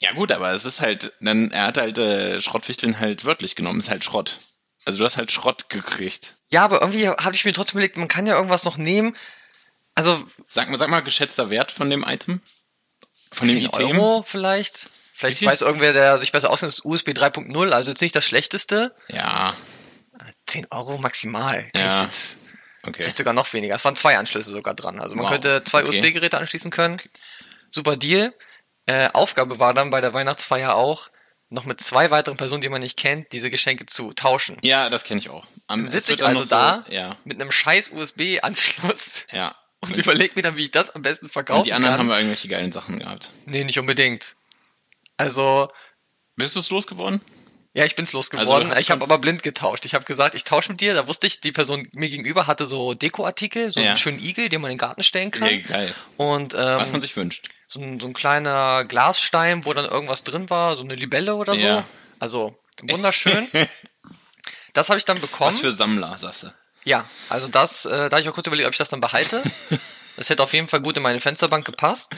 [0.00, 3.80] Ja gut, aber es ist halt, dann, er hat halt äh, Schrottwichteln halt wörtlich genommen,
[3.80, 4.38] ist halt Schrott.
[4.86, 6.34] Also du hast halt Schrott gekriegt.
[6.48, 9.14] Ja, aber irgendwie habe ich mir trotzdem überlegt, man kann ja irgendwas noch nehmen.
[9.94, 12.40] Also Sag mal, sag mal, geschätzter Wert von dem Item?
[13.30, 14.00] Von dem 10 Item?
[14.00, 14.88] Euro vielleicht.
[15.14, 18.24] Vielleicht weiß irgendwer, der sich besser auskennt, das ist USB 3.0, also jetzt nicht das
[18.24, 18.94] schlechteste.
[19.08, 19.54] Ja,
[20.46, 21.62] 10 Euro maximal.
[21.64, 22.08] Krieg Ja.
[22.86, 23.02] okay.
[23.02, 23.74] Vielleicht sogar noch weniger.
[23.74, 24.98] Es waren zwei Anschlüsse sogar dran.
[24.98, 25.32] Also man Wow.
[25.32, 25.98] könnte zwei Okay.
[26.00, 26.98] USB-Geräte anschließen können.
[27.68, 28.32] Super Deal.
[28.90, 31.10] Äh, Aufgabe war dann bei der Weihnachtsfeier auch,
[31.48, 34.56] noch mit zwei weiteren Personen, die man nicht kennt, diese Geschenke zu tauschen.
[34.62, 35.46] Ja, das kenne ich auch.
[35.66, 39.54] Am, es Sitze ich dann also da So, ja, mit einem scheiß USB-Anschluss ja.
[39.80, 42.00] und überlege mir dann, wie ich das am besten verkaufen Und die anderen kann.
[42.00, 43.32] haben wir irgendwelche geilen Sachen gehabt.
[43.46, 44.34] nee, nicht unbedingt.
[45.16, 45.68] Also,
[46.36, 47.20] Bist du es losgeworden?
[47.74, 48.70] ja, ich bin's Also losgeworden.
[48.70, 49.84] hast ich habe aber blind getauscht.
[49.86, 50.94] Ich habe gesagt, ich tausche mit dir.
[50.94, 53.90] Da wusste ich, die Person mir gegenüber hatte so Dekoartikel, so Ja.
[53.90, 55.48] einen schönen Igel, den man in den Garten stellen kann.
[55.50, 55.94] Ja, geil.
[56.16, 57.48] Und ähm, Was man sich wünscht.
[57.70, 61.54] So ein, so ein kleiner Glasstein, wo dann irgendwas drin war, so eine Libelle oder
[61.54, 61.64] so.
[61.64, 61.84] Ja.
[62.18, 63.46] Also wunderschön.
[64.72, 65.52] das habe ich dann bekommen.
[65.52, 66.48] Was für Sammler, sagst du?
[66.84, 69.42] ja, also das, äh, da habe ich auch kurz überlegt, ob ich das dann behalte.
[70.16, 72.14] Das hätte auf jeden Fall gut in meine Fensterbank gepasst.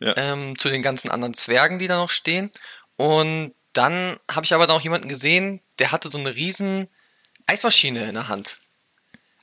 [0.00, 0.16] Ja.
[0.16, 2.50] Ähm, zu den ganzen anderen Zwergen, die da noch stehen.
[2.96, 6.88] Und dann habe ich aber noch jemanden gesehen, der hatte so eine riesen
[7.46, 8.58] Eismaschine in der Hand.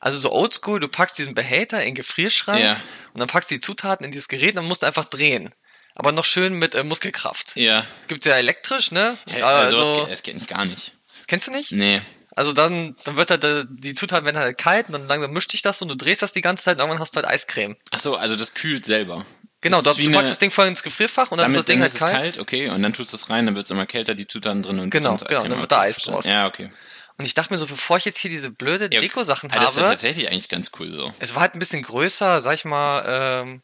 [0.01, 2.77] Also so oldschool, du packst diesen Behälter in den Gefrierschrank Ja.
[3.13, 5.53] Und dann packst du die Zutaten in dieses Gerät und dann musst du einfach drehen.
[5.95, 7.55] Aber noch schön mit äh, Muskelkraft.
[7.55, 7.85] Ja.
[8.07, 9.15] Gibt ja elektrisch, ne?
[9.27, 10.93] ja also, also, das, geht, das geht nicht gar nicht.
[11.27, 11.71] kennst du nicht?
[11.71, 12.01] Nee.
[12.35, 15.51] Also dann, dann wird halt äh, die Zutaten werden halt kalt und dann langsam mischt
[15.51, 17.75] sich das und du drehst das die ganze Zeit und irgendwann hast du halt Eiscreme.
[17.91, 19.23] Ach so, also das kühlt selber.
[19.61, 21.79] Genau, Das du, du packst das Ding voll ins Gefrierfach und dann ist das Ding
[21.79, 22.21] dann halt ist es kalt.
[22.21, 24.63] kalt, okay, und dann tust du es rein, dann wird es immer kälter, die Zutaten
[24.63, 26.25] drin und Genau, dann ist genau, dann wird da Eis draus.
[26.25, 26.69] Ja, okay.
[27.17, 29.71] Und ich dachte mir so, bevor ich jetzt hier diese blöde Ja, Deko-Sachen Ah, Das
[29.71, 31.11] ist ja habe, tatsächlich eigentlich ganz cool so.
[31.19, 33.03] es war halt ein bisschen größer, sag ich mal,
[33.43, 33.61] ähm,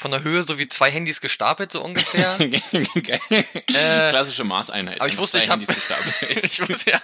[0.00, 2.36] von der Höhe so wie zwei Handys gestapelt, so ungefähr.
[2.38, 3.44] Geil.
[4.10, 4.96] Klassische Maßeinheit.
[4.96, 6.44] Äh, aber ich wusste, ich hab- Handys gestapelt.
[6.44, 7.00] ich wusste ja.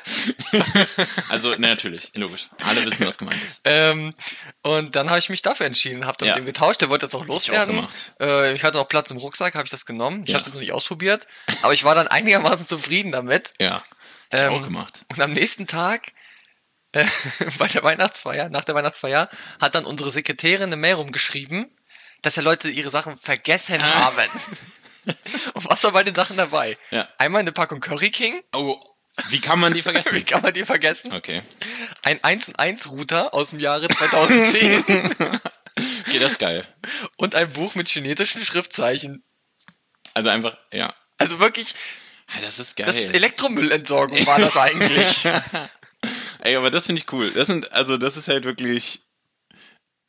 [1.28, 2.46] Also, na, natürlich, logisch.
[2.62, 3.60] Alle wissen, was gemeint ist.
[3.64, 4.14] Ähm,
[4.62, 6.34] und dann habe ich mich dafür entschieden, habe dann Ja.
[6.36, 7.74] mit dem getauscht, der wollte das auch loswerden.
[7.76, 8.12] gemacht.
[8.20, 10.22] Äh, ich hatte noch Platz im Rucksack, habe ich das genommen.
[10.24, 10.38] Ich Ja.
[10.38, 11.26] habe es noch nicht ausprobiert,
[11.62, 13.52] aber ich war dann einigermaßen zufrieden damit.
[13.60, 13.82] Ja.
[14.40, 15.04] Ähm, auch gemacht.
[15.08, 16.12] Und am nächsten Tag
[16.92, 17.04] äh,
[17.58, 19.28] bei der Weihnachtsfeier, nach der Weihnachtsfeier,
[19.60, 21.70] hat dann unsere Sekretärin eine Mail rumgeschrieben,
[22.22, 24.04] dass ja Leute ihre Sachen vergessen Ah.
[24.06, 24.16] haben.
[25.54, 26.78] Und was war bei den Sachen dabei?
[26.90, 27.06] Ja.
[27.18, 28.42] Einmal eine Packung Curry King.
[28.54, 28.80] Oh,
[29.28, 30.24] wie kann man die Wie vergessen?
[30.24, 31.12] kann man die vergessen?
[31.12, 31.42] Okay.
[32.02, 34.82] Ein 1 1 Router aus dem Jahre 2010
[36.06, 36.64] Okay, das ist geil.
[37.16, 39.24] und ein Buch mit chinesischen Schriftzeichen.
[40.14, 40.94] Also einfach, ja.
[41.18, 41.74] Also wirklich,
[42.42, 42.86] Das ist geil.
[42.86, 45.24] das ist Elektromüllentsorgung war das eigentlich.
[46.40, 47.30] Ey, aber das finde ich cool.
[47.30, 49.00] Das sind, also das ist halt wirklich,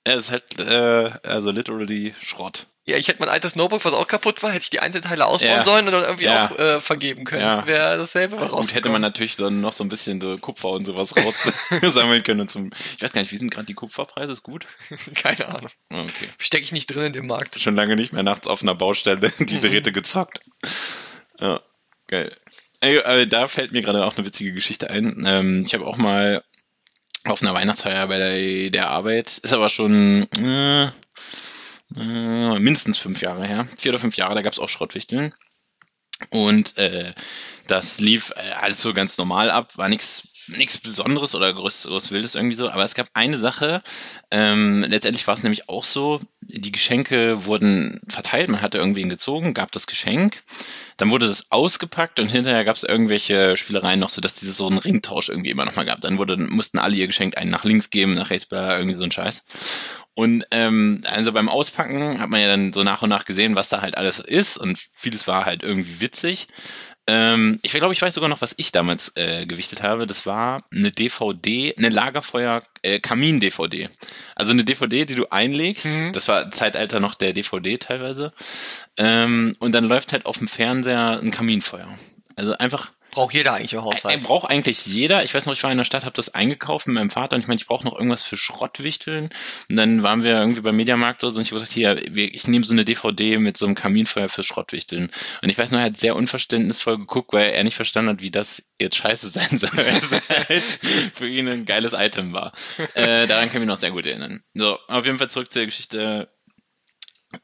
[0.04, 2.68] es ist halt, äh, also literally Schrott.
[2.88, 5.50] Ja, ich hätte mein altes Notebook, was auch kaputt war, hätte ich die Einzelteile ausbauen
[5.52, 5.64] Ja.
[5.64, 6.46] sollen und dann irgendwie Ja.
[6.52, 7.42] auch äh, vergeben können.
[7.42, 7.66] Ja.
[7.66, 8.74] Wäre dasselbe Gut, rausgekommen.
[8.76, 12.42] hätte man natürlich dann noch so ein bisschen so Kupfer und sowas raussammeln können.
[12.42, 14.34] Und zum, ich weiß gar nicht, wie sind gerade die Kupferpreise?
[14.34, 14.68] Ist gut?
[15.16, 15.72] Keine Ahnung.
[15.92, 16.30] Okay.
[16.38, 17.60] Stecke ich nicht drin in dem Markt.
[17.60, 20.42] Schon lange nicht mehr nachts auf einer Baustelle die Geräte gezockt.
[21.40, 21.62] Ja,
[22.08, 22.36] geil.
[22.82, 25.24] Ey, äh, da fällt mir gerade auch eine witzige Geschichte ein.
[25.26, 26.44] Ähm, ich habe auch mal
[27.24, 30.86] auf einer Weihnachtsfeier bei der, der Arbeit, ist aber schon äh,
[31.98, 35.34] äh, mindestens fünf Jahre her, vier oder fünf Jahre, da gab es auch Schrottwichteln.
[36.30, 37.14] Und äh,
[37.68, 42.36] das lief äh, alles so ganz normal ab, war nichts nichts Besonderes oder groß, Wildes
[42.36, 43.82] irgendwie so, aber es gab eine Sache,
[44.32, 49.54] ähm, letztendlich war es nämlich auch so, die Geschenke wurden verteilt, man hatte irgendwen gezogen,
[49.54, 50.42] gab das Geschenk,
[50.98, 54.68] dann wurde das ausgepackt und hinterher gab es irgendwelche Spielereien noch, so dass dieses so
[54.68, 56.02] einen Ringtausch irgendwie immer nochmal gab.
[56.02, 59.12] Dann wurde, mussten alle ihr Geschenk einen nach links geben, nach rechts, irgendwie so ein
[59.12, 59.46] Scheiß.
[60.16, 63.68] Und ähm, also beim Auspacken hat man ja dann so nach und nach gesehen, was
[63.68, 66.48] da halt alles ist und vieles war halt irgendwie witzig.
[67.06, 70.08] Ähm, ich glaube, ich weiß sogar noch, was ich damals äh, gewichtet habe.
[70.08, 73.00] Das war eine DVD, eine Lagerfeuer äh.
[74.36, 75.86] Also eine DVD, die du einlegst.
[75.86, 76.14] Mhm.
[76.14, 78.32] Das war Zeitalter noch der DVD teilweise.
[78.98, 81.90] Ähm, und dann läuft halt auf dem Fernseher ein Kaminfeuer.
[82.38, 84.24] Also einfach Braucht jeder eigentlich im Haushalt.
[84.24, 85.24] braucht eigentlich jeder.
[85.24, 87.42] Ich weiß noch, ich war in der Stadt, habe das eingekauft mit meinem Vater und
[87.42, 89.30] ich meine, ich brauche noch irgendwas für Schrottwichteln.
[89.70, 92.48] Und dann waren wir irgendwie beim Mediamarkt oder so und ich habe gesagt, hier, ich
[92.50, 95.10] nehme so eine DVD mit so einem Kaminfeuer für Schrottwichteln.
[95.42, 98.32] Und ich weiß noch, er hat sehr unverständnisvoll geguckt, weil er nicht verstanden hat, wie
[98.32, 99.72] das jetzt scheiße sein soll.
[99.74, 100.64] weil es halt
[101.14, 102.52] für ihn ein geiles Item war.
[102.96, 104.44] Äh, daran kann ich mich noch sehr gut erinnern.
[104.54, 106.28] So, auf jeden Fall zurück zur Geschichte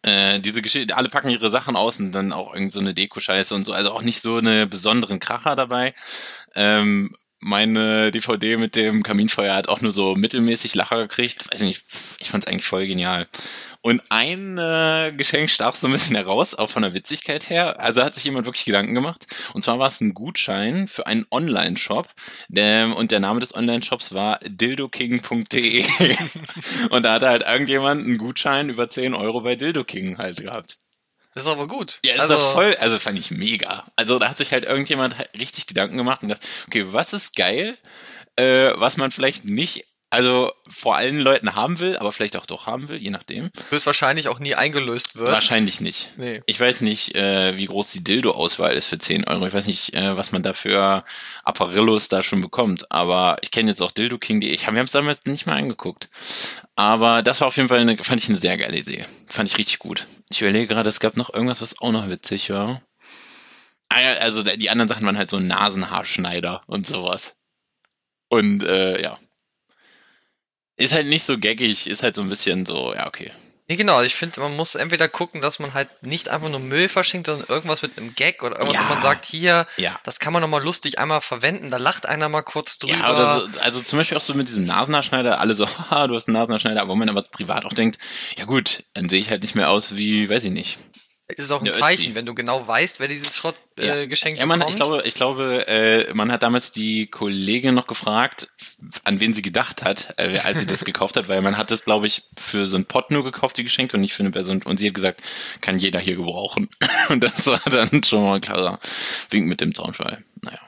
[0.04, 3.54] äh, diese Geschichte, alle packen ihre Sachen aus und dann auch irgend so eine Deko-Scheiße
[3.54, 5.94] und so, also auch nicht so eine besonderen Kracher dabei.
[6.56, 11.52] Ähm, meine DVD mit dem Kaminfeuer hat auch nur so mittelmäßig Lacher gekriegt.
[11.52, 11.84] Weiß nicht,
[12.20, 13.28] ich fand es eigentlich voll genial.
[13.82, 17.80] Und ein äh, Geschenk stach so ein bisschen heraus, auch von der Witzigkeit her.
[17.80, 19.26] Also hat sich jemand wirklich Gedanken gemacht.
[19.54, 22.08] Und zwar war es ein Gutschein für einen Online-Shop.
[22.50, 25.84] Und der Name des Online-Shops war dildoking.de.
[26.92, 30.78] und da hatte halt irgendjemand einen Gutschein über 10 Euro bei Dildo King halt gehabt.
[31.34, 32.00] Das ist aber gut.
[32.06, 33.86] Ja, ist also, doch voll, also fand ich mega.
[33.96, 37.78] Also da hat sich halt irgendjemand richtig Gedanken gemacht und gedacht, okay, was ist geil,
[38.36, 42.66] äh, was man vielleicht nicht, also vor allen Leuten haben will, aber vielleicht auch doch
[42.68, 43.50] haben will, je nachdem.
[43.70, 45.32] höchstwahrscheinlich auch nie eingelöst wird.
[45.32, 46.10] Wahrscheinlich nicht.
[46.18, 46.42] Nee.
[46.46, 49.48] Ich weiß nicht, äh, wie groß die Dildo-Auswahl ist für 10 Euro.
[49.48, 51.04] Ich weiß nicht, äh, was man da für
[51.44, 52.92] Apparillos da schon bekommt.
[52.92, 54.50] Aber ich kenne jetzt auch Dildo King.de.
[54.52, 56.10] Ich hab- Wir haben es damals nicht mal angeguckt.
[56.76, 59.06] Aber das war auf jeden Fall eine, fand ich eine sehr geile Idee.
[59.28, 60.08] Fand ich richtig gut.
[60.30, 62.82] Ich überlege gerade, es gab noch irgendwas, was auch noch witzig war.
[63.90, 67.34] Ah ja, also die anderen Sachen waren halt so Nasenhaarschneider und sowas.
[68.30, 69.18] Und äh, ja.
[70.82, 73.32] Ist halt nicht so gaggig, ist halt so ein bisschen so, ja, okay.
[73.68, 74.02] Nee, genau.
[74.02, 77.48] Ich finde, man muss entweder gucken, dass man halt nicht einfach nur Müll verschenkt, sondern
[77.48, 78.90] irgendwas mit einem Gag oder irgendwas, Ja.
[78.90, 79.98] wo man sagt, hier, Ja.
[80.04, 82.98] das kann man nochmal lustig einmal verwenden, da lacht einer mal kurz drüber.
[82.98, 86.16] Ja, oder so, also zum Beispiel auch so mit diesem Nasenhaarschneider, alle so, haha, du
[86.16, 87.98] hast einen Nasenhaarschneider, aber wo man aber privat auch denkt,
[88.38, 90.78] ja gut, dann sehe ich halt nicht mehr aus wie, weiß ich nicht.
[91.38, 92.16] Es ist auch ein Ja, Zeichen, Ötzi.
[92.16, 94.72] wenn du genau weißt, wer dieses Schrottgeschenk äh, Geschenk ja, man, bekommt.
[94.72, 98.48] ich glaube, ich glaube, äh, man hat damals die Kollegin noch gefragt,
[99.04, 101.84] an wen sie gedacht hat, äh, als sie das gekauft hat, weil man hat das,
[101.84, 104.62] glaube ich, für so einen Pott nur gekauft, die Geschenke, und nicht für eine Person.
[104.64, 105.22] Und sie hat gesagt,
[105.62, 106.70] kann jeder hier gebrauchen.
[107.10, 108.80] Und das war dann schon mal ein klarer
[109.30, 110.24] Wink mit dem Zaunschweil.
[110.42, 110.60] Naja.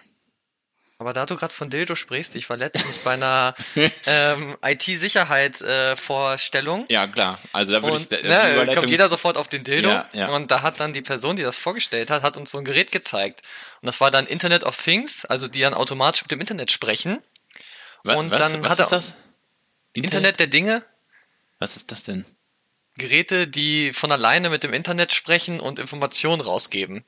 [0.99, 3.55] Aber da du gerade von Dildo sprichst, ich war letztens bei einer
[4.05, 6.85] ähm, IT-Sicherheit-Vorstellung.
[6.89, 7.39] Ja, klar.
[7.51, 8.21] Also da würde ich, die ne,
[8.53, 9.89] Überleitung- kommt jeder sofort auf den Dildo.
[9.89, 10.29] Ja, ja.
[10.29, 12.91] Und da hat dann die Person, die das vorgestellt hat, hat uns so ein Gerät
[12.91, 13.41] gezeigt.
[13.81, 17.19] Und das war dann Internet of Things, also die dann automatisch mit dem Internet sprechen.
[18.03, 19.13] Wa- und was, dann was hat ist er- das?
[19.93, 20.83] Internet der Dinge,
[21.59, 22.25] Was ist das denn?
[22.97, 27.03] Geräte, die von alleine mit dem Internet sprechen und Informationen rausgeben.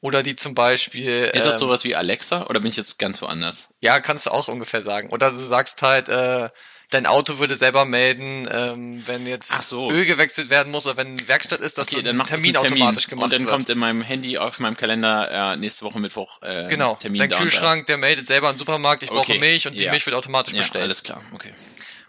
[0.00, 1.30] Oder die zum Beispiel.
[1.34, 3.68] Ist das ähm, sowas wie Alexa oder bin ich jetzt ganz woanders?
[3.80, 5.10] Ja, kannst du auch ungefähr sagen.
[5.10, 6.50] Oder du sagst halt, äh,
[6.90, 9.90] dein Auto würde selber melden, ähm, wenn jetzt so.
[9.90, 13.08] Öl gewechselt werden muss oder wenn Werkstatt ist, dass Okay, dann ein Termin Termin automatisch
[13.08, 13.50] gemacht und dann wird.
[13.50, 17.30] kommt in meinem Handy auf meinem Kalender äh, nächste Woche Mittwoch äh, genau, Termin dein
[17.30, 17.38] da.
[17.38, 19.90] Kühlschrank, der meldet selber im Supermarkt, ich brauche Okay, Milch und die ja.
[19.90, 20.84] Milch wird automatisch Ja, bestellt.
[20.84, 21.52] alles klar, okay.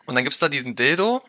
[0.05, 1.23] Und dann gibt's da diesen Dildo,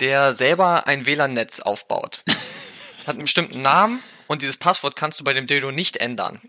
[0.00, 2.22] der selber ein WLAN-Netz aufbaut.
[3.06, 6.40] Hat einen bestimmten Namen und dieses Passwort kannst du bei dem Dildo nicht ändern.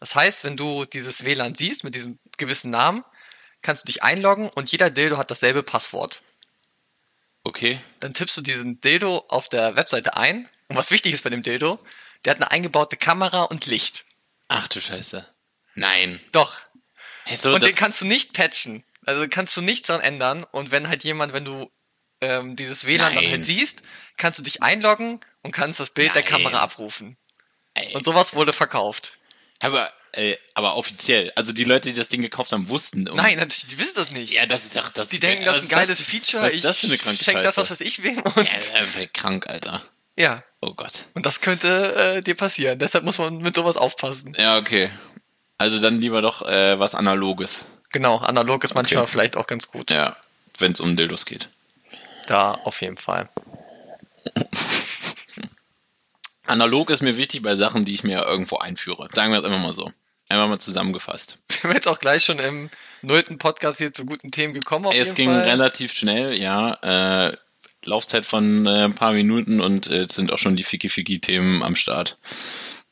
[0.00, 3.04] Das heißt, wenn du dieses WLAN siehst mit diesem gewissen Namen,
[3.62, 6.22] kannst du dich einloggen und jeder Dildo hat dasselbe Passwort.
[7.44, 7.78] Okay.
[8.00, 10.48] Dann tippst du diesen Dildo auf der Webseite ein.
[10.68, 11.78] Und was wichtig ist bei dem Dildo,
[12.24, 14.04] der hat eine eingebaute Kamera und Licht.
[14.48, 15.26] Ach du Scheiße.
[15.74, 16.20] Nein.
[16.32, 16.60] Doch.
[17.24, 18.82] Hey, so, und den kannst du nicht patchen.
[19.04, 20.44] Also kannst du nichts dran ändern.
[20.52, 21.70] Und wenn halt jemand, wenn du
[22.22, 23.32] ähm, dieses WLAN dann Nein.
[23.32, 23.82] halt siehst,
[24.16, 26.30] kannst du dich einloggen und kannst das Bild der Nein.
[26.30, 27.16] Kamera abrufen.
[27.74, 29.14] ey, Und sowas wurde verkauft.
[29.60, 31.32] aber, äh, aber offiziell.
[31.36, 33.08] Also die Leute, die das Ding gekauft haben, wussten.
[33.08, 34.32] um- Nein, natürlich, die wissen das nicht.
[34.32, 35.08] Ja, das ist doch das.
[35.08, 36.42] die denken, das ist ein geiles Feature.
[36.44, 38.18] Was ich ist das für eine kranke schenk das, was weiß ich wem.
[38.20, 39.82] Und, Ja, das ist krank, Alter.
[40.16, 41.04] ja, Oh Gott.
[41.14, 42.78] und das könnte äh, dir passieren.
[42.78, 44.34] Deshalb muss man mit sowas aufpassen.
[44.36, 44.90] Ja, okay.
[45.58, 47.64] Also dann lieber doch äh, was Analoges.
[47.92, 49.12] Genau, analog ist manchmal Okay.
[49.12, 49.90] vielleicht auch ganz gut.
[49.90, 50.16] Ja,
[50.58, 51.48] wenn es um Dildos geht.
[52.26, 53.28] Da auf jeden Fall.
[56.50, 59.08] Analog ist mir wichtig bei Sachen, die ich mir irgendwo einführe.
[59.12, 59.90] Sagen wir es immer mal so.
[60.28, 61.38] Einfach mal zusammengefasst.
[61.44, 62.70] Sind wir jetzt auch gleich schon im
[63.02, 65.42] nullten Podcast hier zu guten Themen gekommen auf es ging Fall.
[65.42, 67.28] relativ schnell, ja.
[67.28, 67.36] Äh,
[67.84, 71.74] Laufzeit von äh, ein paar Minuten und äh, jetzt sind auch schon die Fiki-Fiki-Themen am
[71.74, 72.16] Start.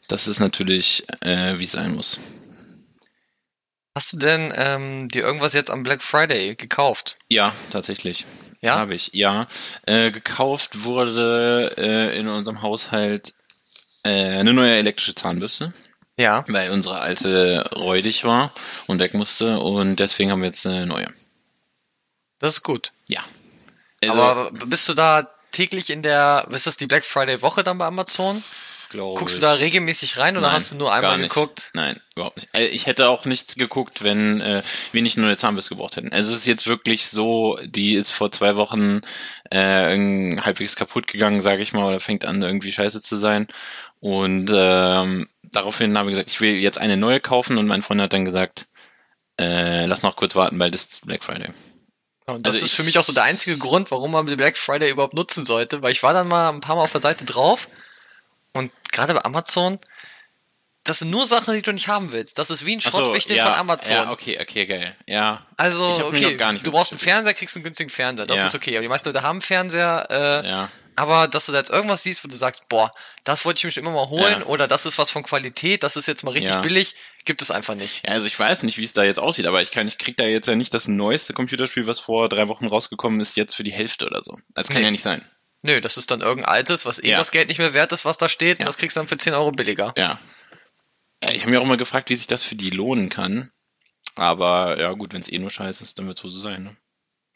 [0.08, 2.18] Das ist natürlich, äh, wie es sein muss.
[3.94, 7.18] Hast du denn ähm, dir irgendwas jetzt am Black Friday gekauft?
[7.28, 8.24] Ja, tatsächlich.
[8.60, 8.76] Ja?
[8.76, 9.46] Habe ich, ja.
[9.86, 13.34] Äh, gekauft wurde äh, in unserem Haushalt
[14.04, 15.72] äh, eine neue elektrische Zahnbürste,
[16.18, 16.44] Ja.
[16.48, 18.52] weil unsere alte räudig war
[18.86, 21.08] und weg musste und deswegen haben wir jetzt eine neue.
[22.38, 22.92] Das ist gut.
[23.08, 23.24] Ja.
[24.02, 27.78] Also, Aber bist du da täglich in der, ist das die Black Friday Woche dann
[27.78, 28.42] bei Amazon?
[28.90, 31.70] glaub Guckst du ich- da regelmäßig rein oder Nein, hast du nur einmal geguckt?
[31.74, 32.48] Nein, überhaupt nicht.
[32.54, 36.10] Äh, Ich hätte auch nichts geguckt, wenn äh, wir nicht nur eine Zahnbürste gebraucht hätten.
[36.12, 39.02] Also es ist jetzt wirklich so, die ist vor zwei Wochen
[39.50, 43.46] äh, halbwegs kaputt gegangen, sage ich mal, oder fängt an irgendwie scheiße zu sein.
[44.00, 48.00] Und ähm, daraufhin haben wir gesagt, ich will jetzt eine neue kaufen und mein Freund
[48.00, 48.66] hat dann gesagt,
[49.40, 51.48] äh, lass noch kurz warten, weil das ist Black Friday.
[52.26, 54.56] Und das Also ist für mich auch so der einzige Grund, warum man den Black
[54.58, 57.24] Friday überhaupt nutzen sollte, weil ich war dann mal ein paar Mal auf der Seite
[57.24, 57.68] drauf
[58.52, 59.78] und gerade bei Amazon,
[60.84, 62.38] das sind nur Sachen, die du nicht haben willst.
[62.38, 63.94] Das ist wie ein Ach so, Schrottwichtel ja, von Amazon.
[63.96, 64.96] Ja, okay, okay, geil.
[65.06, 65.46] Ja.
[65.56, 66.98] Also, Ich okay, noch gar nicht du brauchst einen.
[66.98, 68.26] Fernseher, kriegst einen günstigen Fernseher.
[68.26, 68.46] Das Ja.
[68.46, 68.74] ist okay.
[68.74, 70.06] Aber die meisten Leute haben einen Fernseher.
[70.44, 70.70] Äh, Ja.
[70.98, 72.90] Aber dass du da jetzt irgendwas siehst, wo du sagst, boah,
[73.24, 74.46] das wollte ich mir schon immer mal holen Ja.
[74.46, 76.60] oder das ist was von Qualität, das ist jetzt mal richtig Ja.
[76.60, 78.06] billig, gibt es einfach nicht.
[78.06, 80.16] Ja, also ich weiß nicht, wie es da jetzt aussieht, aber ich kann, ich krieg
[80.16, 83.62] da jetzt ja nicht das neueste Computerspiel, was vor drei Wochen rausgekommen ist, jetzt für
[83.64, 84.36] die Hälfte oder so.
[84.54, 84.84] Das kann Nee.
[84.84, 85.24] ja nicht sein.
[85.62, 87.18] Nö, das ist dann irgendein altes, was eh Ja.
[87.18, 89.34] das Geld nicht mehr wert ist, was da steht, das kriegst du dann für 10
[89.34, 89.92] Euro billiger.
[89.96, 90.18] Ja.
[91.20, 93.50] ich habe mir auch mal gefragt, wie sich das für die lohnen kann.
[94.16, 96.64] Aber ja gut, wenn es eh nur scheiße ist, dann wird es so sein.
[96.64, 96.76] Ne?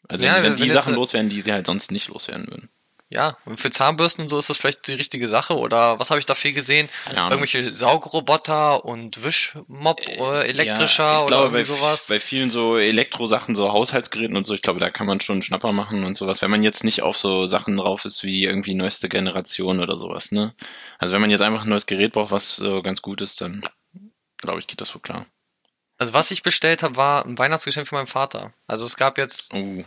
[0.09, 2.69] Also wenn, wenn- die Sachen loswerden, die sie halt sonst nicht loswerden würden.
[3.15, 5.57] Ja, und für Zahnbürsten und so ist das vielleicht die richtige Sache.
[5.57, 6.89] Oder was habe ich da viel gesehen?
[7.13, 12.05] Irgendwelche Saugroboter und Wischmob äh, elektrischer ja, ich oder glaube, irgendwie bei, sowas.
[12.07, 15.43] bei vielen so Elektrosachen, so Haushaltsgeräten und so, ich glaube, da kann man schon einen
[15.43, 18.73] Schnapper machen und sowas, wenn man jetzt nicht auf so Sachen drauf ist wie irgendwie
[18.73, 20.53] neueste Generation oder sowas, ne?
[20.97, 23.61] Also wenn man jetzt einfach ein neues Gerät braucht, was so ganz gut ist, dann
[24.41, 25.25] glaube ich, geht das wohl klar.
[25.97, 28.53] Also was ich bestellt habe, war ein Weihnachtsgeschenk für meinen Vater.
[28.67, 29.83] Also es gab jetzt Oh,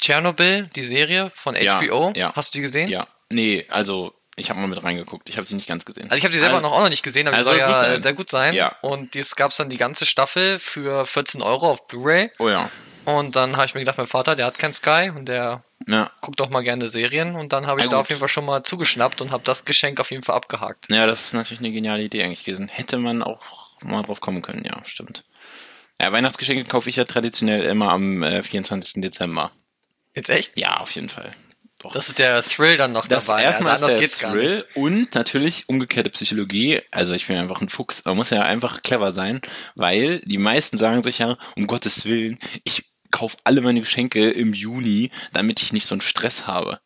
[0.00, 2.12] Tschernobyl, die Serie von Ja, HBO.
[2.16, 2.32] ja.
[2.34, 2.88] Hast du die gesehen?
[2.88, 3.06] ja.
[3.32, 5.28] Nee, also ich habe mal mit reingeguckt.
[5.28, 6.04] Ich habe sie nicht ganz gesehen.
[6.10, 7.66] Also ich habe die selber Also- noch auch noch nicht gesehen, aber also die soll
[7.68, 8.02] gut ja sein.
[8.02, 8.54] sehr gut sein.
[8.54, 8.74] Ja.
[8.80, 12.30] Und es gab dann die ganze Staffel für 14 Euro auf Blu-ray.
[12.38, 12.68] Oh ja.
[13.04, 16.10] Und dann habe ich mir gedacht, mein Vater, der hat kein Sky und der Ja.
[16.20, 17.34] guckt auch mal gerne Serien.
[17.36, 18.02] Und dann habe ich Ja, da gut.
[18.02, 20.86] auf jeden Fall schon mal zugeschnappt und habe das Geschenk auf jeden Fall abgehakt.
[20.90, 22.68] Ja, das ist natürlich eine geniale Idee eigentlich gewesen.
[22.68, 23.42] Hätte man auch
[23.82, 25.24] mal drauf kommen können, ja, stimmt.
[26.00, 29.02] Ja, Weihnachtsgeschenke kaufe ich ja traditionell immer am äh, 24.
[29.02, 29.50] Dezember.
[30.14, 30.58] Jetzt echt?
[30.58, 31.30] Ja, auf jeden Fall.
[31.80, 31.92] Doch.
[31.92, 33.42] Das ist der Thrill dann noch Das dabei.
[33.42, 34.76] erstmal also anders der geht's gar Thrill nicht.
[34.76, 36.82] und natürlich umgekehrte Psychologie.
[36.90, 38.04] Also ich bin einfach ein Fuchs.
[38.04, 39.40] Man muss ja einfach clever sein,
[39.76, 44.52] weil die meisten sagen sich ja, um Gottes Willen, ich kaufe alle meine Geschenke im
[44.52, 46.80] Juni, damit ich nicht so einen Stress habe.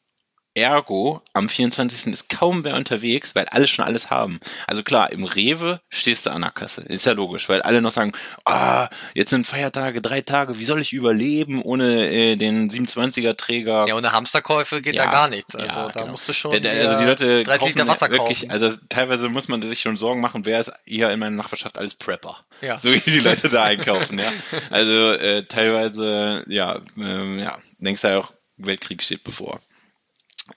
[0.54, 2.12] Ergo, am 24.
[2.12, 4.38] ist kaum wer unterwegs, weil alle schon alles haben.
[4.66, 6.82] Also klar, im Rewe stehst du an der Kasse.
[6.82, 8.12] Ist ja logisch, weil alle noch sagen,
[8.44, 13.88] ah, jetzt sind Feiertage, drei Tage, wie soll ich überleben ohne äh, den 27er-Träger?
[13.88, 15.56] Ja, ohne Hamsterkäufe geht Ja, da gar nichts.
[15.56, 16.12] Also ja, da genau.
[16.12, 18.50] musst du schon Der, der, also die Leute 30 kaufen Liter Wasser wirklich, kaufen.
[18.52, 21.94] also teilweise muss man sich schon Sorgen machen, wer ist hier in meiner Nachbarschaft alles
[21.94, 22.44] Prepper.
[22.60, 22.78] Ja.
[22.78, 24.32] So wie die Leute da einkaufen, ja.
[24.70, 29.60] Also äh, teilweise, ja, ähm, ja, denkst du ja auch, Weltkrieg steht bevor.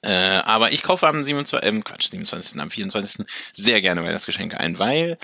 [0.02, 1.67] Äh, aber ich kaufe am 27.
[1.67, 2.60] Ähm, Quatsch, 27.
[2.60, 3.26] am 24.
[3.54, 5.17] sehr gerne Weihnachtsgeschenke ein, weil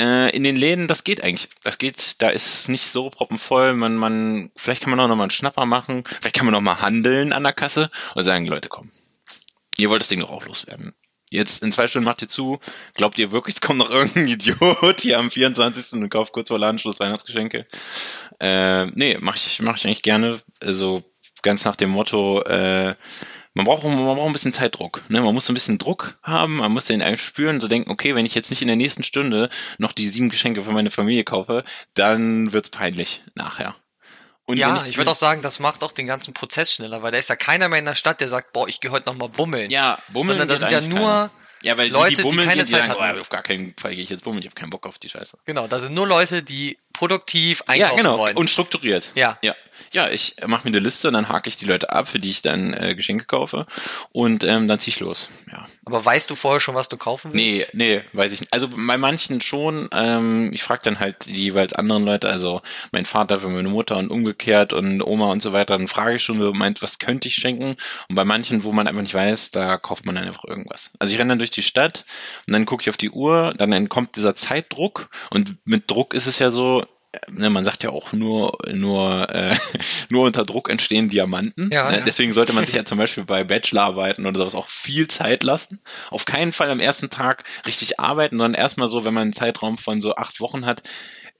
[0.00, 1.48] äh, in den Läden, das geht eigentlich.
[1.62, 3.74] Das geht, da ist es nicht so proppenvoll.
[3.74, 6.04] Man, man, vielleicht kann man auch noch mal einen Schnapper machen.
[6.20, 8.90] Vielleicht kann man noch mal handeln an der Kasse und sagen, Leute, komm,
[9.76, 10.94] ihr wollt das Ding doch auch loswerden.
[11.30, 12.58] Jetzt in zwei Stunden macht ihr zu.
[12.94, 15.92] Glaubt ihr wirklich, es kommt noch irgendein Idiot hier am 24.
[16.00, 17.66] und kauft kurz vor Ladenschluss Weihnachtsgeschenke?
[18.40, 20.40] Äh, nee, mach ich, mach ich eigentlich gerne.
[20.60, 21.02] Also
[21.42, 22.94] ganz nach dem Motto, äh,
[23.54, 25.02] man braucht, man braucht ein bisschen Zeitdruck.
[25.08, 25.20] Ne?
[25.20, 28.14] Man muss so ein bisschen Druck haben, man muss den eigentlich spüren, so denken, okay,
[28.14, 31.24] wenn ich jetzt nicht in der nächsten Stunde noch die sieben Geschenke für meine Familie
[31.24, 33.74] kaufe, dann wird's peinlich nachher.
[34.46, 37.12] Und ja, ich, ich würde auch sagen, das macht auch den ganzen Prozess schneller, weil
[37.12, 39.14] da ist ja keiner mehr in der Stadt, der sagt, boah, ich gehe heute noch
[39.14, 39.70] mal bummeln.
[39.70, 40.38] Ja, bummeln.
[40.38, 41.30] Sondern da sind ja nur keiner.
[41.62, 43.18] Ja, weil Leute, die, die bummeln, die keine die Zeit sagen, hatten.
[43.18, 45.08] oh, auf gar keinen Fall gehe ich jetzt bummeln, ich habe keinen Bock auf die
[45.08, 45.38] Scheiße.
[45.44, 48.18] Genau, da sind nur Leute, die produktiv einkaufen ja, genau.
[48.18, 48.36] wollen.
[48.36, 49.12] Und strukturiert.
[49.14, 49.38] Ja.
[49.42, 49.54] Ja.
[49.92, 52.30] Ja, ich mache mir eine Liste und dann hake ich die Leute ab, für die
[52.30, 53.66] ich dann äh, Geschenke kaufe
[54.12, 55.28] und ähm, dann zieh ich los.
[55.50, 55.66] Ja.
[55.84, 57.74] Aber weißt du vorher schon, was du kaufen willst?
[57.74, 58.52] Nee, nee, weiß ich nicht.
[58.52, 59.88] Also bei manchen schon.
[59.92, 63.96] Ähm, ich frage dann halt die jeweils anderen Leute, also mein Vater für meine Mutter
[63.96, 65.76] und umgekehrt und Oma und so weiter.
[65.76, 67.74] Dann frage ich schon, meint, was könnte ich schenken?
[68.08, 70.92] Und bei manchen, wo man einfach nicht weiß, da kauft man dann einfach irgendwas.
[71.00, 72.04] Also ich renne dann durch die Stadt
[72.46, 76.26] und dann gucke ich auf die Uhr, dann entkommt dieser Zeitdruck und mit Druck ist
[76.26, 76.79] es ja so,
[77.30, 79.56] ne, man sagt ja auch nur, nur, äh,
[80.10, 81.70] nur unter Druck entstehen Diamanten.
[81.72, 81.98] Ja, ne?
[81.98, 82.04] ja.
[82.04, 85.80] Deswegen sollte man sich ja zum Beispiel bei Bachelorarbeiten oder sowas auch viel Zeit lassen.
[86.10, 89.78] Auf keinen Fall am ersten Tag richtig arbeiten, sondern erstmal so, wenn man einen Zeitraum
[89.78, 90.82] von so acht Wochen hat,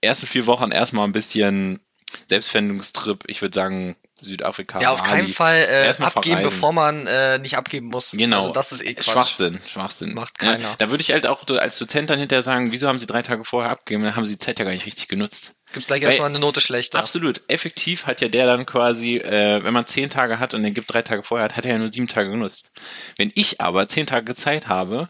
[0.01, 1.81] erste vier Wochen erstmal ein bisschen
[2.27, 4.81] Selbstfindungstrip, ich würde sagen Südafrika.
[4.81, 5.11] Ja, auf Bali.
[5.11, 6.43] keinen Fall äh, abgeben, verreisen.
[6.43, 8.13] bevor man äh, nicht abgeben muss.
[8.13, 8.39] Genau.
[8.39, 9.13] Also das ist eh Quatsch.
[9.13, 10.15] Schwachsinn, Schwachsinn.
[10.15, 10.63] Macht keiner.
[10.63, 13.23] Ja, da würde ich halt auch als Dozent dann hinterher sagen, wieso haben Sie drei
[13.23, 14.05] Tage vorher abgegeben?
[14.05, 15.55] Dann haben Sie die Zeit ja gar nicht richtig genutzt.
[15.73, 16.99] Gibt's gleich erstmal eine Note schlechter.
[16.99, 17.43] Absolut.
[17.49, 20.93] Effektiv hat ja der dann quasi, äh, wenn man zehn Tage hat und den gibt
[20.93, 22.73] drei Tage vorher hat, hat er ja nur sieben Tage genutzt.
[23.17, 25.09] Wenn ich aber zehn Tage Zeit habe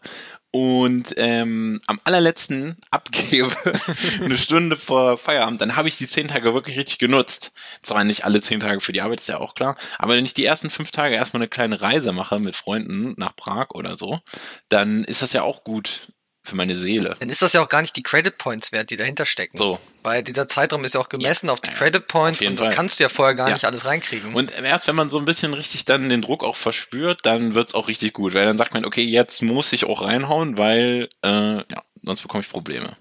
[0.52, 3.54] und ähm, am allerletzten abgebe,
[4.24, 7.52] eine Stunde vor Feierabend, dann habe ich die zehn Tage wirklich richtig genutzt.
[7.82, 10.34] Zwar nicht alle zehn Tage für die Arbeit, ist ja auch klar, aber wenn ich
[10.34, 14.20] die ersten fünf Tage erstmal eine kleine Reise mache mit Freunden nach Prag oder so,
[14.68, 16.12] dann ist das ja auch gut
[16.50, 17.16] für meine Seele.
[17.20, 19.56] Dann ist das ja auch gar nicht die Credit Points wert, die dahinter stecken.
[19.56, 19.78] So.
[20.02, 22.74] Weil dieser Zeitraum ist ja auch gemessen auf die ja, Credit Points und das Fall.
[22.76, 23.54] kannst du ja vorher gar Ja.
[23.54, 24.34] nicht alles reinkriegen.
[24.34, 27.74] Und erst wenn man so ein bisschen richtig dann den Druck auch verspürt, dann wird's
[27.74, 31.28] auch richtig gut, weil dann sagt man, okay, jetzt muss ich auch reinhauen, weil äh,
[31.56, 31.64] ja,
[32.02, 32.96] sonst bekomme ich Probleme.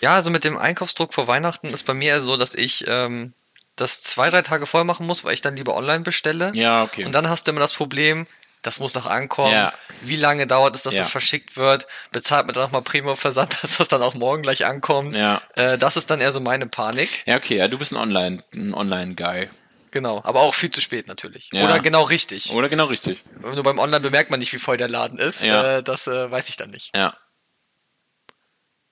[0.00, 3.34] Ja, also mit dem Einkaufsdruck vor Weihnachten ist bei mir eher so, dass ich ähm,
[3.76, 6.50] das zwei, drei Tage vorher machen muss, weil ich dann lieber online bestelle.
[6.54, 7.04] Ja, okay.
[7.04, 8.26] Und dann hast du immer das Problem,
[8.62, 9.52] das muss noch ankommen.
[9.52, 9.72] Ja.
[10.02, 11.02] Wie lange dauert es, dass Ja.
[11.02, 11.86] es verschickt wird?
[12.12, 15.16] Bezahlt man dann nochmal Primo-Versand, dass das dann auch morgen gleich ankommt?
[15.16, 15.42] Ja.
[15.56, 17.24] Äh, das ist dann eher so meine Panik.
[17.26, 19.48] ja, okay, ja, du bist ein Online, ein Online-Guy.
[19.90, 20.22] Genau.
[20.24, 21.50] Aber auch viel zu spät natürlich.
[21.52, 21.64] Ja.
[21.64, 22.50] Oder genau richtig.
[22.52, 23.22] Oder genau richtig.
[23.42, 25.42] Nur beim Online bemerkt man nicht, wie voll der Laden ist.
[25.42, 25.78] Ja.
[25.78, 26.96] Äh, das äh, weiß ich dann nicht.
[26.96, 27.14] Ja.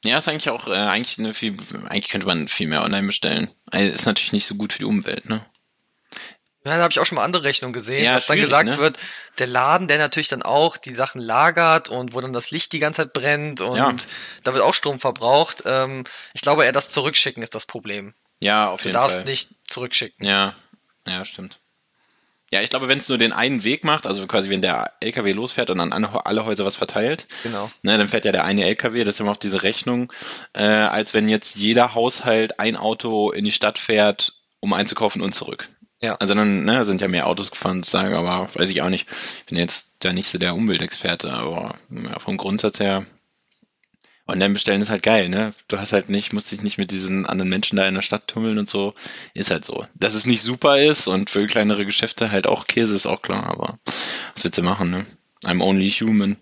[0.04, 1.56] Ja, ist eigentlich auch, äh, eigentlich eine viel,
[1.88, 3.50] eigentlich könnte man viel mehr online bestellen.
[3.70, 5.44] Also, Ist natürlich nicht so gut für die Umwelt, ne?
[6.64, 8.76] Ja, da habe ich auch schon mal andere Rechnungen gesehen, Ja, dass dann gesagt ne?
[8.76, 8.98] wird,
[9.38, 12.78] der Laden, der natürlich dann auch die Sachen lagert und wo dann das Licht die
[12.80, 13.94] ganze Zeit brennt und Ja.
[14.44, 15.62] da wird auch Strom verbraucht.
[15.64, 18.12] Ähm, ich glaube, eher das Zurückschicken ist das Problem.
[18.40, 19.24] Ja, auf Du jeden darfst Fall.
[19.24, 20.26] nicht zurückschicken.
[20.26, 20.54] Ja,
[21.06, 21.58] ja, stimmt.
[22.52, 25.32] Ja, ich glaube, wenn es nur den einen Weg macht, also quasi wenn der LKW
[25.32, 27.70] losfährt und an alle- alle Häuser was verteilt, Genau.
[27.82, 30.12] ne, dann fährt ja der eine LKW, das ist immer auch diese Rechnung,
[30.52, 35.32] äh, als wenn jetzt jeder Haushalt ein Auto in die Stadt fährt, um einzukaufen und
[35.32, 35.68] zurück.
[36.00, 36.14] Ja.
[36.14, 39.06] Also dann ne, sind ja mehr Autos gefahren, sagen, aber weiß ich auch nicht.
[39.10, 43.04] Ich bin jetzt da nicht so der Umweltexperte, aber ja, vom Grundsatz her.
[44.26, 45.52] Online bestellen ist halt geil, ne?
[45.66, 48.28] Du hast halt nicht, musst dich nicht mit diesen anderen Menschen da in der Stadt
[48.28, 48.94] tummeln und so.
[49.34, 49.84] Ist halt so.
[49.96, 53.50] Dass es nicht super ist und für kleinere Geschäfte halt auch Käse ist auch klar,
[53.50, 53.78] aber
[54.34, 55.04] was willst du machen, ne?
[55.44, 56.36] I'm only human.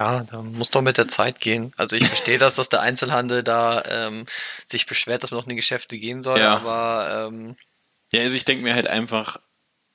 [0.00, 1.72] Ja, da muss doch mit der Zeit gehen.
[1.76, 4.24] Also ich verstehe das, dass der Einzelhandel da ähm,
[4.64, 6.56] sich beschwert, dass man noch in die Geschäfte gehen soll, Ja.
[6.56, 7.56] aber ähm,
[8.14, 9.38] Ja, also ich denke mir halt einfach,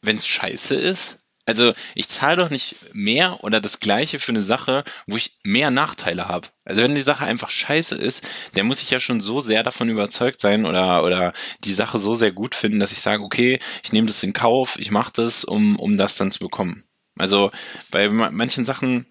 [0.01, 4.43] wenn es scheiße ist, also ich zahle doch nicht mehr oder das gleiche für eine
[4.43, 6.47] Sache, wo ich mehr Nachteile habe.
[6.63, 9.89] Also wenn die Sache einfach scheiße ist, dann muss ich ja schon so sehr davon
[9.89, 13.93] überzeugt sein oder, oder die Sache so sehr gut finden, dass ich sage, okay, ich
[13.93, 16.83] nehme das in Kauf, ich mache das, um, um das dann zu bekommen.
[17.17, 17.51] Also
[17.91, 19.07] bei ma- manchen Sachen,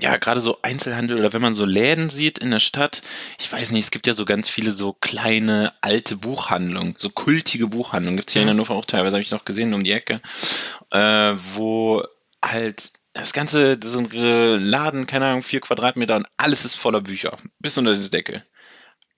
[0.00, 3.02] ja, gerade so Einzelhandel oder wenn man so Läden sieht in der Stadt,
[3.38, 7.66] ich weiß nicht, es gibt ja so ganz viele so kleine alte Buchhandlungen, so kultige
[7.66, 8.16] Buchhandlungen.
[8.16, 10.20] Gibt's hier in Hannover auch teilweise, habe ich noch gesehen, um die Ecke,
[10.90, 12.02] äh, wo
[12.44, 17.00] halt das ganze, das ist ein Laden, keine Ahnung, vier Quadratmeter und alles ist voller
[17.00, 18.42] Bücher, bis unter die Decke.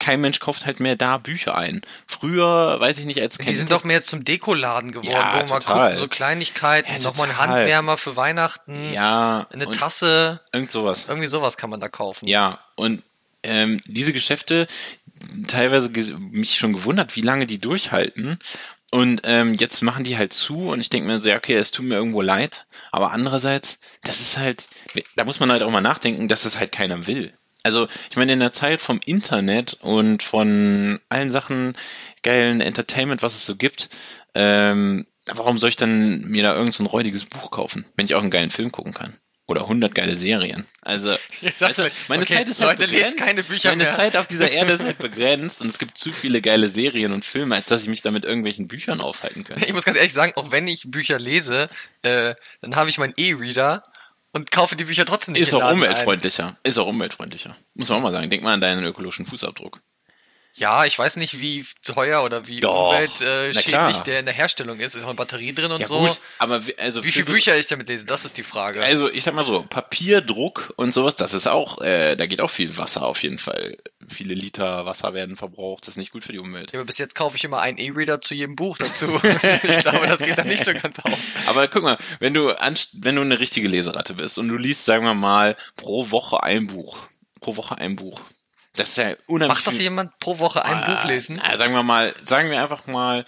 [0.05, 1.81] Kein Mensch kauft halt mehr da Bücher ein.
[2.07, 5.49] Früher, weiß ich nicht, als die kein sind doch mehr zum Dekoladen geworden, Ja, wo
[5.49, 7.38] man guckt, so Kleinigkeiten, Ja, nochmal ein.
[7.38, 11.07] Handwärmer für Weihnachten, ja, eine Tasse, irgend sowas.
[11.09, 12.29] irgendwie sowas kann man da kaufen.
[12.29, 13.03] Ja, und
[13.45, 14.67] ähm, diese Geschäfte,
[15.47, 18.38] teilweise mich schon gewundert, wie lange die durchhalten.
[18.91, 21.70] Und ähm, jetzt machen die halt zu und ich denke mir so, ja, okay, es
[21.70, 22.66] tut mir irgendwo leid.
[22.93, 24.68] Aber andererseits, das ist halt,
[25.16, 27.33] da muss man halt auch mal nachdenken, dass es halt keiner will.
[27.65, 31.73] Also, ich meine, in der Zeit vom Internet und von allen Sachen,
[32.23, 33.89] geilen Entertainment, was es so gibt,
[34.35, 38.15] ähm, warum soll ich dann mir da irgend so ein räudiges Buch kaufen, wenn ich
[38.15, 39.15] auch einen geilen Film gucken kann?
[39.47, 40.67] Oder 100 geile Serien.
[40.83, 41.11] Also,
[41.59, 43.17] weißt du, meine okay, Zeit ist halt Leute, begrenzt.
[43.17, 43.95] keine Bücher Meine mehr.
[43.95, 47.25] Zeit auf dieser Erde ist halt begrenzt und es gibt zu viele geile Serien und
[47.25, 49.65] Filme, als dass ich mich da mit irgendwelchen Büchern aufhalten könnte.
[49.65, 51.69] Ich muss ganz ehrlich sagen, auch wenn ich Bücher lese,
[52.03, 53.83] äh, dann habe ich meinen E-Reader
[54.35, 56.57] und kaufe die Bücher trotzdem nicht Ist auch umweltfreundlicher.
[56.64, 57.57] Ist auch umweltfreundlicher.
[57.74, 58.28] Muss man auch mal sagen.
[58.28, 59.80] Denk mal an deinen ökologischen Fußabdruck.
[60.57, 64.94] Ja, ich weiß nicht, wie teuer oder wie Doch, umweltschädlich der in der Herstellung ist.
[64.94, 65.98] Ist auch eine Batterie drin und Ja so.
[65.98, 68.82] gut, aber wie- also Wie viele Bücher ich damit lese, das ist die Frage.
[68.82, 72.40] Also ich sag mal so, Papier, Druck und sowas, das ist auch, äh, da geht
[72.40, 73.76] auch viel Wasser auf jeden Fall.
[74.09, 76.72] Viele Liter Wasser werden verbraucht, das ist nicht gut für die Umwelt.
[76.72, 79.07] Ja, aber bis jetzt kaufe ich immer einen E-Reader zu jedem Buch dazu.
[79.62, 81.18] ich glaube, das geht dann nicht so ganz auf.
[81.48, 82.50] Aber guck mal, wenn du
[82.92, 86.66] wenn du eine richtige Leseratte bist und du liest, sagen wir mal, pro Woche ein
[86.68, 86.98] Buch,
[87.40, 88.20] pro Woche ein Buch,
[88.77, 91.41] das ist ja unheimlich Macht das jemand pro Woche ein Buch lesen?
[91.41, 93.25] Ah, sagen wir mal, sagen wir einfach mal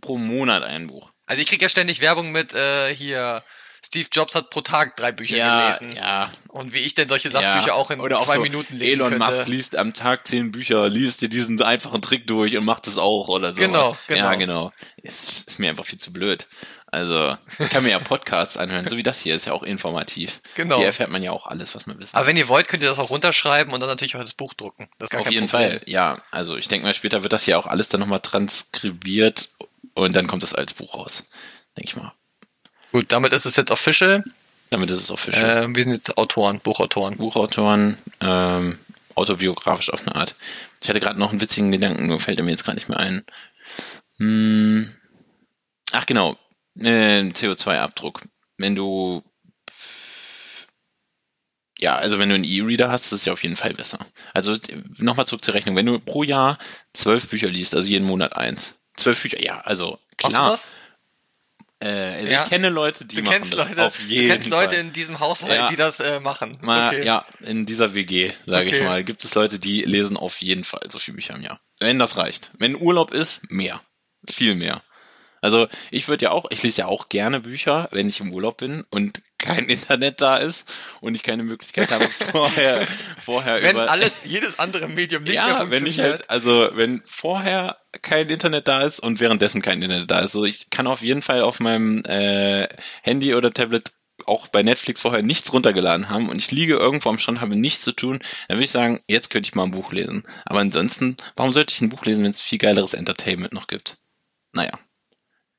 [0.00, 1.12] pro Monat ein Buch.
[1.26, 3.42] Also ich kriege ja ständig Werbung mit äh, hier,
[3.86, 5.94] Steve Jobs hat pro Tag drei Bücher Ja, gelesen.
[5.96, 7.74] ja, Und wie ich denn solche Sachbücher ja.
[7.74, 9.24] auch in Oder zwei so, Minuten lesen Elon könnte.
[9.24, 12.98] Musk liest am Tag zehn Bücher, liest dir diesen einfachen Trick durch und macht es
[12.98, 13.54] auch oder so.
[13.54, 14.24] Genau, genau.
[14.24, 14.72] Ja, genau.
[15.02, 16.48] Ist, ist mir einfach viel zu blöd.
[16.88, 20.40] Also, ich kann mir ja Podcasts anhören, so wie das hier ist ja auch informativ.
[20.54, 20.78] Genau.
[20.78, 22.88] Hier erfährt man ja auch alles, was man wissen Aber wenn ihr wollt, könnt ihr
[22.88, 24.88] das auch runterschreiben und dann natürlich auch das Buch drucken.
[24.98, 25.70] Das ist gar Auf kein jeden Problem.
[25.72, 26.16] Fall, ja.
[26.30, 29.50] Also ich denke mal, später wird das ja auch alles dann nochmal transkribiert
[29.94, 31.24] und dann kommt das als Buch raus.
[31.76, 32.12] Denke ich mal.
[32.96, 34.24] Gut, damit ist es jetzt official.
[34.70, 35.64] Damit ist es official.
[35.64, 37.18] Äh, wir sind jetzt Autoren, Buchautoren.
[37.18, 38.78] Buchautoren, ähm,
[39.14, 40.34] autobiografisch auf eine Art.
[40.82, 42.98] Ich hatte gerade noch einen witzigen Gedanken, nur fällt er mir jetzt gerade nicht mehr
[42.98, 43.22] ein.
[44.16, 44.90] Hm.
[45.92, 46.38] Ach genau,
[46.78, 48.22] äh, CO2-Abdruck.
[48.56, 49.22] Wenn du
[51.78, 53.98] ja, also wenn du einen E-Reader hast, ist es ja auf jeden Fall besser.
[54.32, 54.56] Also
[54.96, 55.76] nochmal zurück zur Rechnung.
[55.76, 56.58] Wenn du pro Jahr
[56.94, 58.76] zwölf Bücher liest, also jeden Monat eins.
[58.94, 60.44] Zwölf Bücher, ja, also klar.
[60.46, 60.70] du das?
[61.78, 62.44] Äh, also Ja.
[62.44, 64.84] ich kenne Leute, die Du machen kennst das Leute, auf jeden du kennst Leute Fall.
[64.84, 65.68] in diesem Haushalt, Ja.
[65.68, 66.56] die das äh, machen.
[66.62, 67.04] Mal, Okay.
[67.04, 68.78] Ja, in dieser WG, sage Okay.
[68.78, 71.60] ich mal, gibt es Leute, die lesen auf jeden Fall so viele Bücher im Jahr.
[71.78, 72.50] Wenn das reicht.
[72.58, 73.82] Wenn Urlaub ist, mehr.
[74.28, 74.82] Viel mehr.
[75.46, 78.56] Also ich würde ja auch, ich lese ja auch gerne Bücher, wenn ich im Urlaub
[78.56, 80.64] bin und kein Internet da ist
[81.00, 82.84] und ich keine Möglichkeit habe, vorher,
[83.16, 83.88] vorher Wenn über...
[83.88, 85.82] alles, jedes andere Medium nicht mehr ja, funktioniert.
[85.84, 90.18] wenn ich halt, also wenn vorher kein Internet da ist und währenddessen kein Internet da
[90.18, 90.32] ist.
[90.32, 92.66] So, ich kann auf jeden Fall auf meinem äh,
[93.02, 93.92] Handy oder Tablet
[94.24, 97.82] auch bei Netflix vorher nichts runtergeladen haben und ich liege irgendwo am Strand, habe nichts
[97.82, 98.18] zu tun,
[98.48, 100.24] dann würde ich sagen, jetzt könnte ich mal ein Buch lesen.
[100.44, 103.98] Aber ansonsten, warum sollte ich ein Buch lesen, wenn es viel geileres Entertainment noch gibt?
[104.52, 104.72] Naja.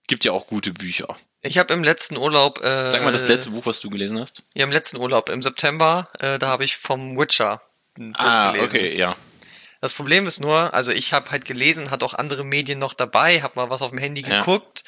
[0.07, 1.17] Gibt ja auch gute Bücher.
[1.41, 4.43] ich habe im letzten Urlaub, äh, Sag mal das letzte Buch, was du gelesen hast.
[4.55, 7.61] ja, im letzten Urlaub im September, äh, da habe ich vom Witcher
[7.97, 8.67] ein Buch Ah, gelesen.
[8.75, 9.15] okay, ja.
[9.81, 13.41] Das Problem ist nur, also ich habe halt gelesen, hat auch andere Medien noch dabei,
[13.41, 14.39] habe mal was auf dem Handy Ja.
[14.39, 14.83] geguckt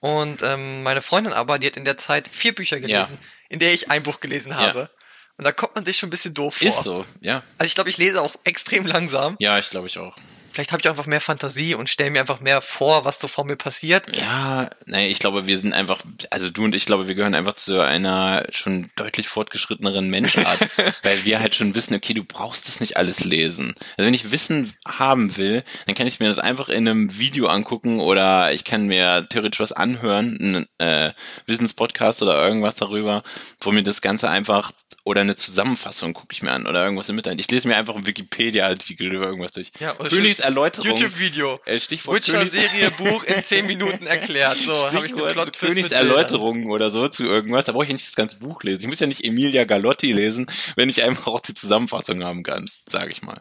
[0.00, 3.16] und ähm, meine Freundin aber, die hat in der Zeit vier Bücher gelesen,
[3.48, 4.90] in der ich ein Buch gelesen habe.
[5.36, 6.68] Und da kommt man sich schon ein bisschen doof vor.
[6.68, 7.42] Ist so, ja.
[7.58, 9.36] Also ich glaube, ich lese auch extrem langsam.
[9.40, 10.14] Ja, ich glaube ich auch.
[10.54, 13.44] Vielleicht habe ich einfach mehr Fantasie und stelle mir einfach mehr vor, was so vor
[13.44, 14.14] mir passiert.
[14.16, 16.00] Ja, nee, ich glaube, wir sind einfach,
[16.30, 20.60] also du und ich glaube, wir gehören einfach zu einer schon deutlich fortgeschritteneren Menschart,
[21.02, 23.74] weil wir halt schon wissen, okay, du brauchst das nicht alles lesen.
[23.96, 27.48] Also wenn ich Wissen haben will, dann kann ich mir das einfach in einem Video
[27.48, 31.12] angucken oder ich kann mir theoretisch was anhören, einen äh,
[31.46, 33.24] Wissenspodcast oder irgendwas darüber,
[33.58, 34.70] wo mir das Ganze einfach
[35.04, 37.40] oder eine Zusammenfassung gucke ich mir an oder irgendwas im Internet.
[37.40, 39.70] Ich lese mir einfach einen Wikipedia-Artikel über irgendwas durch.
[39.78, 40.90] Ja, oder Königs Erläuterung.
[40.90, 41.60] YouTube-Video.
[41.64, 44.56] Äh, Stichwort Witcher-Serie, Buch in 10 Minuten erklärt.
[44.64, 45.90] So, habe ich Plot-Twist mit Königs.
[45.90, 48.82] Erläuterungen oder so zu irgendwas, da brauche ich nicht das ganze Buch lesen.
[48.82, 52.66] Ich muss ja nicht Emilia Galotti lesen, wenn ich einfach auch die Zusammenfassung haben kann,
[52.88, 53.40] sage ich mal.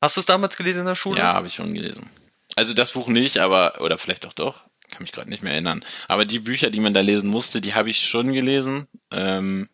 [0.00, 1.18] Hast du es damals gelesen in der Schule?
[1.18, 2.08] Ja, habe ich schon gelesen.
[2.54, 5.84] Also das Buch nicht, aber, oder vielleicht auch doch, kann mich gerade nicht mehr erinnern.
[6.08, 8.86] Aber die Bücher, die man da lesen musste, die habe ich schon gelesen.
[9.10, 9.68] Ähm,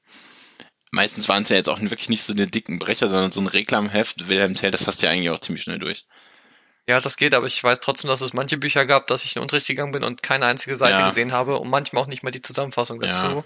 [0.90, 3.46] meistens waren es ja jetzt auch wirklich nicht so eine dicken Brecher, sondern so ein
[3.46, 6.06] Reklamheft, Wilhelm Tell, das hast du ja eigentlich auch ziemlich schnell durch.
[6.88, 9.40] Ja, das geht, aber ich weiß trotzdem, dass es manche Bücher gab, dass ich in
[9.40, 11.08] den Unterricht gegangen bin und keine einzige Seite Ja.
[11.08, 13.26] gesehen habe und manchmal auch nicht mal die Zusammenfassung dazu.
[13.26, 13.44] Ja.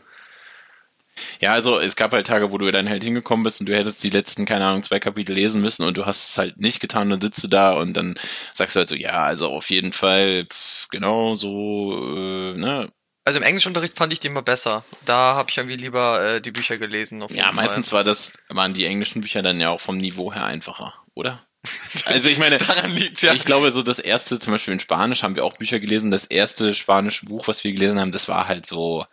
[1.40, 4.02] Ja, also es gab halt Tage, wo du dann halt hingekommen bist und du hättest
[4.04, 7.08] die letzten, keine Ahnung, zwei Kapitel lesen müssen und du hast es halt nicht getan,
[7.08, 8.16] dann sitzt du da und dann
[8.52, 12.88] sagst du halt so, ja, also auf jeden Fall, pff, genau so, äh, ne?
[13.24, 14.84] Also im Englischunterricht fand ich die immer besser.
[15.04, 17.24] Da habe ich irgendwie lieber äh, die Bücher gelesen.
[17.30, 20.94] Ja, meistens war das, waren die englischen Bücher dann ja auch vom Niveau her einfacher,
[21.14, 21.44] oder?
[22.04, 22.58] Also ich meine.
[22.58, 23.32] Daran liegt ja.
[23.32, 26.26] ich glaube so das erste, zum Beispiel in Spanisch haben wir auch Bücher gelesen, das
[26.26, 29.04] erste spanische Buch, was wir gelesen haben, das war halt so,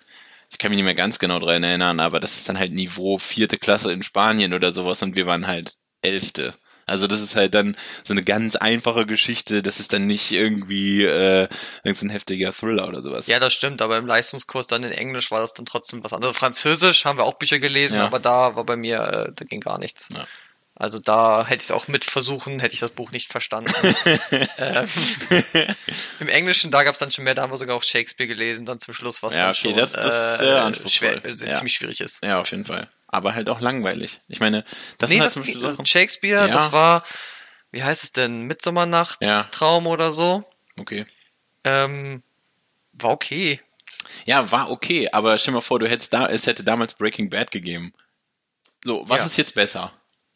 [0.52, 3.18] ich kann mich nicht mehr ganz genau dran erinnern, aber das ist dann halt Niveau
[3.18, 6.54] vierte Klasse in Spanien oder sowas und wir waren halt Elfte.
[6.86, 11.06] Also das ist halt dann so eine ganz einfache Geschichte, das ist dann nicht irgendwie
[11.06, 11.48] äh,
[11.86, 13.28] so ein heftiger Thriller oder sowas.
[13.28, 16.36] Ja, das stimmt, aber im Leistungskurs dann in Englisch war das dann trotzdem was anderes.
[16.36, 18.06] Französisch haben wir auch Bücher gelesen, Ja.
[18.06, 20.10] aber da war bei mir, äh, da ging gar nichts.
[20.14, 20.26] Ja.
[20.84, 23.72] Also da hätte ich es auch mit versuchen, hätte ich das Buch nicht verstanden.
[24.58, 24.88] ähm,
[26.20, 28.66] Im Englischen, da gab es dann schon mehr, da haben wir sogar auch Shakespeare gelesen,
[28.66, 31.22] dann zum Schluss, was Ja, dann okay, schon das- das ist äh, anspruchsvoll.
[31.22, 31.54] schwer, äh, Ja.
[31.58, 32.22] ziemlich schwierig ist.
[32.22, 32.90] Ja, auf jeden Fall.
[33.08, 34.20] Aber halt auch langweilig.
[34.28, 34.66] Ich meine,
[34.98, 35.86] das nee, sind halt das, zum das Sachen.
[35.86, 36.52] Shakespeare, Ja.
[36.54, 37.06] das war,
[37.72, 40.44] wie heißt es denn, Mitsommernnachtstraum oder so.
[40.78, 41.06] Okay.
[41.64, 42.24] Ähm,
[42.92, 43.62] war okay.
[44.26, 47.30] Ja, war okay, aber stell dir mal vor, du hättest da, es hätte damals Breaking
[47.30, 47.94] Bad gegeben.
[48.84, 49.28] So, was Ja.
[49.28, 49.94] ist jetzt besser?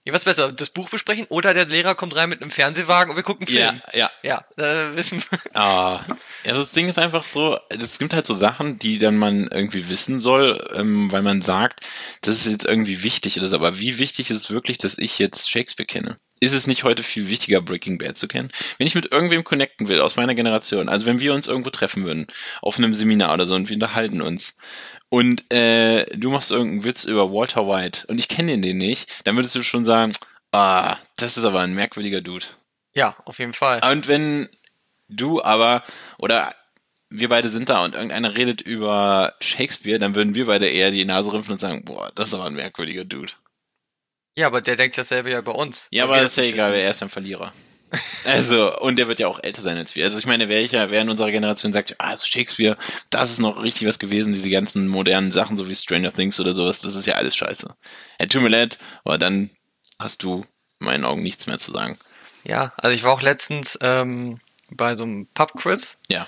[0.07, 3.17] Ja, was besser, das Buch besprechen oder der Lehrer kommt rein mit einem Fernsehwagen und
[3.17, 3.81] wir gucken Film.
[3.93, 4.09] ja.
[4.23, 5.39] Ja, äh, wissen wir.
[5.53, 5.99] Ah,
[6.45, 9.89] ja, das Ding ist einfach so, es gibt halt so Sachen, die dann man irgendwie
[9.89, 11.85] wissen soll, ähm, weil man sagt,
[12.21, 15.19] das ist jetzt irgendwie wichtig oder so, aber wie wichtig ist es wirklich, dass ich
[15.19, 16.17] jetzt Shakespeare kenne?
[16.39, 18.49] Ist es nicht heute viel wichtiger, Breaking Bad zu kennen?
[18.77, 22.05] Wenn ich mit irgendwem connecten will aus meiner Generation, also wenn wir uns irgendwo treffen
[22.05, 22.27] würden,
[22.61, 24.57] auf einem Seminar oder so und wir unterhalten uns
[25.09, 29.35] und äh, du machst irgendeinen Witz über Walter White und ich kenne den nicht, dann
[29.35, 30.13] würdest du schon sagen,
[30.51, 32.45] ah, das ist aber ein merkwürdiger Dude.
[32.93, 33.81] Ja, auf jeden Fall.
[33.89, 34.49] Und wenn
[35.07, 35.83] du aber,
[36.17, 36.53] oder
[37.09, 41.05] wir beide sind da und irgendeiner redet über Shakespeare, dann würden wir beide eher die
[41.05, 43.33] Nase rümpfen und sagen, boah, das ist aber ein merkwürdiger Dude.
[44.35, 45.87] Ja, aber der denkt dasselbe ja bei uns.
[45.91, 46.81] Ja, aber das ist ja egal, wissen.
[46.81, 47.53] er ist ein Verlierer.
[48.25, 50.05] Also, und der wird ja auch älter sein als wir.
[50.05, 52.77] Also ich meine, welcher, wer in unserer Generation sagt, ah, also Shakespeare,
[53.09, 56.53] das ist noch richtig was gewesen, diese ganzen modernen Sachen, so wie Stranger Things oder
[56.53, 57.75] sowas, das ist ja alles scheiße.
[58.19, 59.49] Ja, tut mir leid, aber dann
[59.99, 60.45] hast du
[60.79, 61.97] in meinen Augen nichts mehr zu sagen.
[62.43, 65.97] Ja, also ich war auch letztens ähm, bei so einem Pub-Quiz.
[66.09, 66.27] Ja.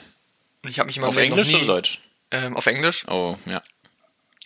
[0.63, 2.01] Und ich habe mich meinem Auf Englisch nie, oder Deutsch?
[2.31, 3.05] Ähm, auf Englisch.
[3.07, 3.61] Oh, ja.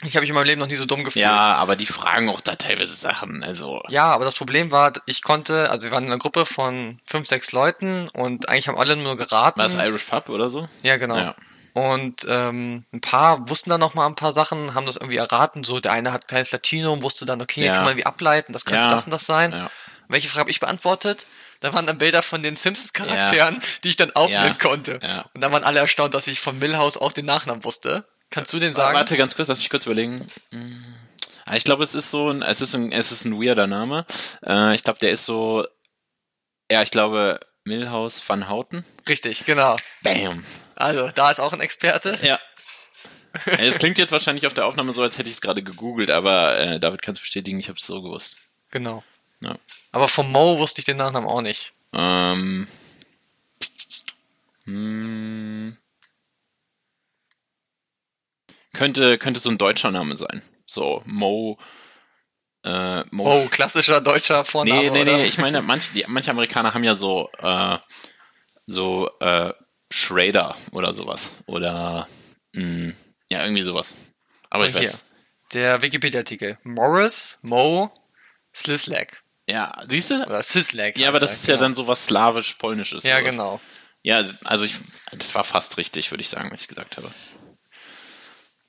[0.03, 1.23] Ich habe mich in meinem Leben noch nie so dumm gefühlt.
[1.23, 3.81] Ja, aber die fragen auch da teilweise Sachen, also.
[3.89, 7.27] Ja, aber das Problem war, ich konnte, also wir waren in einer Gruppe von fünf,
[7.27, 9.59] sechs Leuten und eigentlich haben alle nur geraten.
[9.59, 10.67] War es Irish Pub oder so?
[10.81, 11.17] Ja, genau.
[11.17, 11.35] Ja.
[11.73, 15.63] Und ähm, ein paar wussten dann noch mal ein paar Sachen, haben das irgendwie erraten.
[15.63, 17.73] So, der eine hat ein kleines Latinum, wusste dann, okay, Ja.
[17.73, 18.91] kann man irgendwie ableiten, das könnte Ja.
[18.91, 19.51] das und das sein.
[19.51, 19.69] Ja.
[20.07, 21.25] Welche Frage habe ich beantwortet?
[21.61, 24.99] Da waren dann Bilder von den Simpsons-Charakteren, die ich dann aufnehmen konnte.
[25.01, 25.25] Ja.
[25.33, 28.03] Und dann waren alle erstaunt, dass ich von Millhouse auch den Nachnamen wusste.
[28.33, 28.95] Kannst du den sagen?
[28.97, 30.27] Warte ganz kurz, lass mich kurz überlegen.
[30.51, 30.83] Hm.
[31.45, 34.05] Ah, Ich glaube, es ist so ein, es ist ein, es ist ein weirder Name.
[34.43, 35.67] Äh, ich glaube, der ist so,
[36.71, 38.83] ja, ich glaube, Milhouse van Houten.
[39.07, 39.75] Richtig, genau.
[40.01, 40.43] Bam.
[40.75, 42.17] Also, da ist auch ein Experte.
[42.23, 42.39] Ja.
[43.45, 46.09] Äh, Es klingt jetzt wahrscheinlich auf der Aufnahme so, als hätte ich es gerade gegoogelt,
[46.09, 48.37] aber äh, David kann es bestätigen, ich habe es so gewusst.
[48.71, 49.03] Genau.
[49.41, 49.55] Ja.
[49.91, 51.73] Aber vom Mo wusste ich den Nachnamen auch nicht.
[51.93, 52.67] Ähm,
[54.65, 55.77] hm,
[58.73, 60.41] könnte, könnte so ein deutscher Name sein.
[60.65, 61.57] So, Mo,
[62.63, 63.25] äh, Mo.
[63.25, 64.81] Oh, klassischer deutscher Vorname.
[64.81, 65.17] nee, nee, oder?
[65.17, 67.77] nee, ich meine, manche, die, manche Amerikaner haben ja so, äh,
[68.65, 69.53] so, äh,
[69.91, 71.43] Schrader oder sowas.
[71.45, 72.07] Oder,
[72.53, 72.93] mh,
[73.29, 73.93] ja, irgendwie sowas.
[74.49, 74.83] Aber ich Hier.
[74.83, 75.05] weiß.
[75.53, 76.57] Der Wikipedia-Artikel.
[76.63, 77.91] Morris, Mo,
[78.55, 79.23] Slislak.
[79.47, 80.25] Ja, siehst du?
[80.25, 80.97] Oder Sislak.
[80.97, 81.65] Ja, aber das ist ja genau.
[81.65, 83.03] dann sowas slawisch-polnisches.
[83.03, 83.31] Ja, sowas.
[83.31, 83.61] genau.
[84.01, 84.75] Ja, also ich,
[85.11, 87.09] das war fast richtig, würde ich sagen, was ich gesagt habe.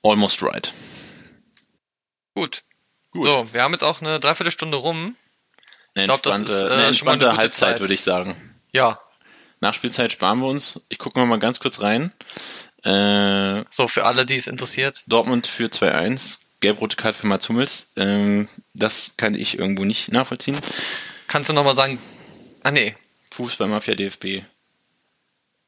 [0.05, 0.71] Almost right.
[2.35, 2.63] Gut.
[3.11, 3.25] Gut.
[3.25, 5.15] So, wir haben jetzt auch eine Dreiviertelstunde rum.
[5.95, 7.79] Eine glaub, das ist, äh, eine eine entspannte gute Halbzeit, Zeit.
[7.79, 8.35] würde ich sagen.
[8.73, 8.99] Ja.
[9.61, 10.81] Nachspielzeit sparen wir uns.
[10.89, 12.11] Ich gucke mal, ganz kurz rein.
[12.83, 15.03] Äh, So, für alle, die es interessiert.
[15.07, 16.39] Dortmund für 2-1.
[16.59, 17.93] Gelb-rote Karte für Mats Hummels.
[17.95, 20.57] Ähm, das kann ich irgendwo nicht nachvollziehen.
[21.27, 21.97] Kannst du nochmal sagen.
[22.63, 22.95] Ah, nee.
[23.31, 24.43] Fußballmafia DFB.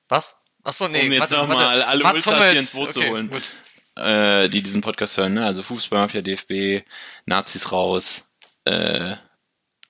[0.10, 0.36] Was?
[0.64, 1.06] Achso, nee.
[1.06, 1.64] Um jetzt warte, noch warte.
[1.64, 2.60] mal alle Mats Ultras hier Hummels.
[2.60, 3.30] ins Boot zu Okay, holen.
[3.30, 3.44] Gut.
[3.98, 5.46] Äh, die diesen Podcast hören, ne?
[5.46, 6.86] Also Fußballmafia DFB,
[7.26, 8.26] Nazis raus,
[8.66, 9.12] äh,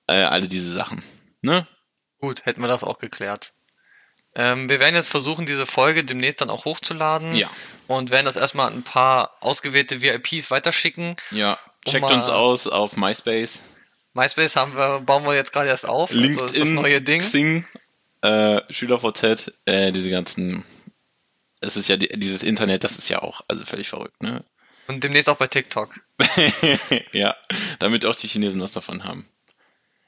[0.06, 1.02] äh, alle diese Sachen.
[1.42, 1.66] Ne?
[2.20, 3.52] gut, hätten wir das auch geklärt.
[4.34, 7.34] Ähm, wir werden jetzt versuchen, diese Folge demnächst dann auch hochzuladen.
[7.34, 7.48] Ja.
[7.86, 11.16] Und werden das erstmal ein paar ausgewählte VIPs weiterschicken.
[11.30, 11.58] Ja.
[11.86, 13.62] Um Checkt mal- uns aus auf MySpace.
[14.14, 16.10] MySpace haben wir, bauen wir jetzt gerade erst auf.
[16.10, 17.20] also das ist das neue Ding.
[17.20, 17.64] Xing,
[18.22, 20.64] äh, SchülerVZ, äh, diese ganzen,
[21.60, 24.44] es ist ja die, dieses Internet, das ist ja auch also völlig verrückt, ne?
[24.86, 26.00] Und demnächst auch bei TikTok.
[27.12, 27.36] ja,
[27.78, 29.26] damit auch die Chinesen was davon haben.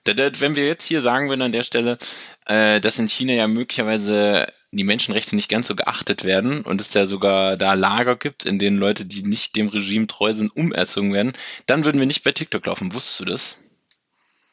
[0.05, 1.98] Wenn wir jetzt hier sagen würden an der Stelle,
[2.46, 6.94] äh, dass in China ja möglicherweise die Menschenrechte nicht ganz so geachtet werden und es
[6.94, 11.12] ja sogar da Lager gibt, in denen Leute, die nicht dem Regime treu sind, umerzogen
[11.12, 11.32] werden,
[11.66, 12.94] dann würden wir nicht bei TikTok laufen.
[12.94, 13.57] Wusstest du das?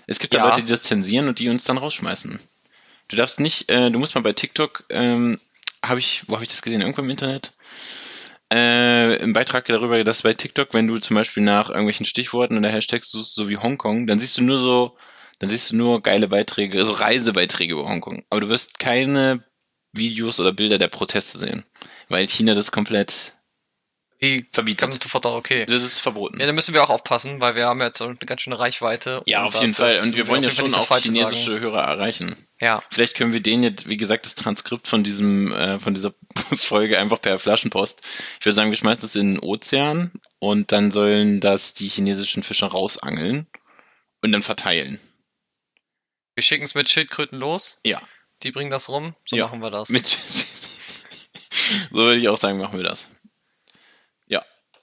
[0.07, 0.49] Es gibt ja, Ja.
[0.49, 2.39] Leute, die das zensieren und die uns dann rausschmeißen.
[3.09, 5.39] Du darfst nicht, äh, du musst mal bei TikTok, ähm,
[5.84, 6.82] habe ich, wo habe ich das gesehen?
[6.82, 7.53] Irgendwo im Internet?
[8.51, 12.69] Äh, im Beitrag darüber, dass bei TikTok, wenn du zum Beispiel nach irgendwelchen Stichworten oder
[12.69, 14.97] Hashtags suchst, so wie Hongkong, dann siehst du nur so
[15.39, 18.23] dann siehst du nur geile Beiträge, also Reisebeiträge über Hongkong.
[18.30, 19.43] Aber du wirst keine
[19.91, 21.63] Videos oder Bilder der Proteste sehen,
[22.09, 23.34] weil China das komplett
[24.20, 24.80] Die verbietet.
[24.80, 25.65] kann sofort auch okay.
[25.65, 26.39] Das ist verboten.
[26.39, 29.22] Ja, da müssen wir auch aufpassen, weil wir haben jetzt eine ganz schöne Reichweite.
[29.28, 29.99] Ja, auf da jeden Fall.
[29.99, 32.30] Und wir wollen ja schon auch chinesische Hörer erreichen.
[32.30, 32.47] Sagen.
[32.59, 36.15] Ja, Vielleicht können wir denen jetzt, wie gesagt, das Transkript von diesem, äh, von dieser
[36.55, 38.01] Folge einfach per Flaschenpost.
[38.39, 42.41] Ich würde sagen, wir schmeißen das in den Ozean und dann sollen das die chinesischen
[42.41, 43.45] Fischer rausangeln
[44.24, 44.99] und dann verteilen.
[46.34, 47.78] wir schicken es mit Schildkröten los.
[47.86, 48.01] Ja.
[48.41, 49.15] Die bringen das rum.
[49.26, 49.45] So Ja.
[49.45, 49.89] machen wir das.
[49.89, 50.47] Mit so
[51.91, 53.09] würde ich auch sagen, machen wir das.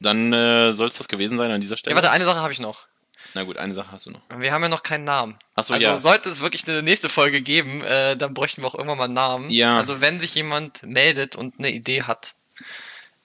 [0.04, 0.12] Ja.
[0.12, 1.96] Dann äh, soll es das gewesen sein an dieser ja, Stelle.
[1.96, 2.86] warte, eine Sache habe ich noch.
[3.34, 4.20] Na gut, eine Sache hast du noch.
[4.36, 5.36] Wir haben ja noch keinen Namen.
[5.56, 5.98] Ach so, also ja.
[5.98, 9.14] sollte es wirklich eine nächste Folge geben, äh, dann bräuchten wir auch irgendwann mal einen
[9.14, 9.48] Namen.
[9.48, 9.76] Ja.
[9.76, 12.34] Also wenn sich jemand meldet und eine Idee hat,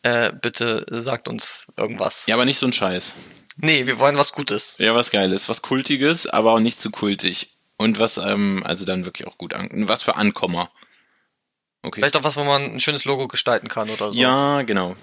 [0.02, 2.26] äh, bitte sagt uns irgendwas.
[2.26, 3.14] Ja, aber nicht so ein Scheiß.
[3.58, 4.78] Nee, wir wollen was Gutes.
[4.80, 7.58] Ja, was Geiles, was Kultiges, aber auch nicht zu kultig.
[7.78, 9.70] Und was, ähm, also dann wirklich auch gut an.
[9.88, 10.72] Was für Ankommer.
[11.82, 12.02] Okay.
[12.02, 14.20] Vielleicht auch was, wo man ein schönes Logo gestalten kann oder so.
[14.20, 14.96] Ja, genau.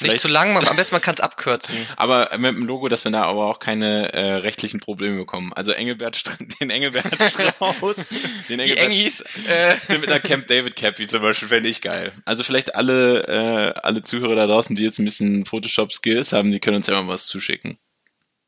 [0.00, 1.76] Nicht zu lang, man, am besten man kann es abkürzen.
[1.96, 5.52] aber mit dem Logo, dass wir da aber auch keine äh, rechtlichen Probleme bekommen.
[5.52, 6.22] Also Engelbert,
[6.60, 11.48] den Engelbert Strauß, den Die Engelbert Engis, äh, mit einer Camp David Cappy zum Beispiel
[11.48, 12.12] fände ich geil.
[12.24, 16.60] Also vielleicht alle, äh, alle Zuhörer da draußen, die jetzt ein bisschen Photoshop-Skills haben, die
[16.60, 17.78] können uns ja mal was zuschicken.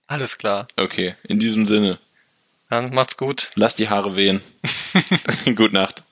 [0.06, 0.68] alles klar.
[0.76, 1.98] Okay, in diesem Sinne,
[2.70, 3.50] Dann macht's gut.
[3.54, 4.40] lasst die Haare wehen.
[5.44, 6.02] Gute Nacht.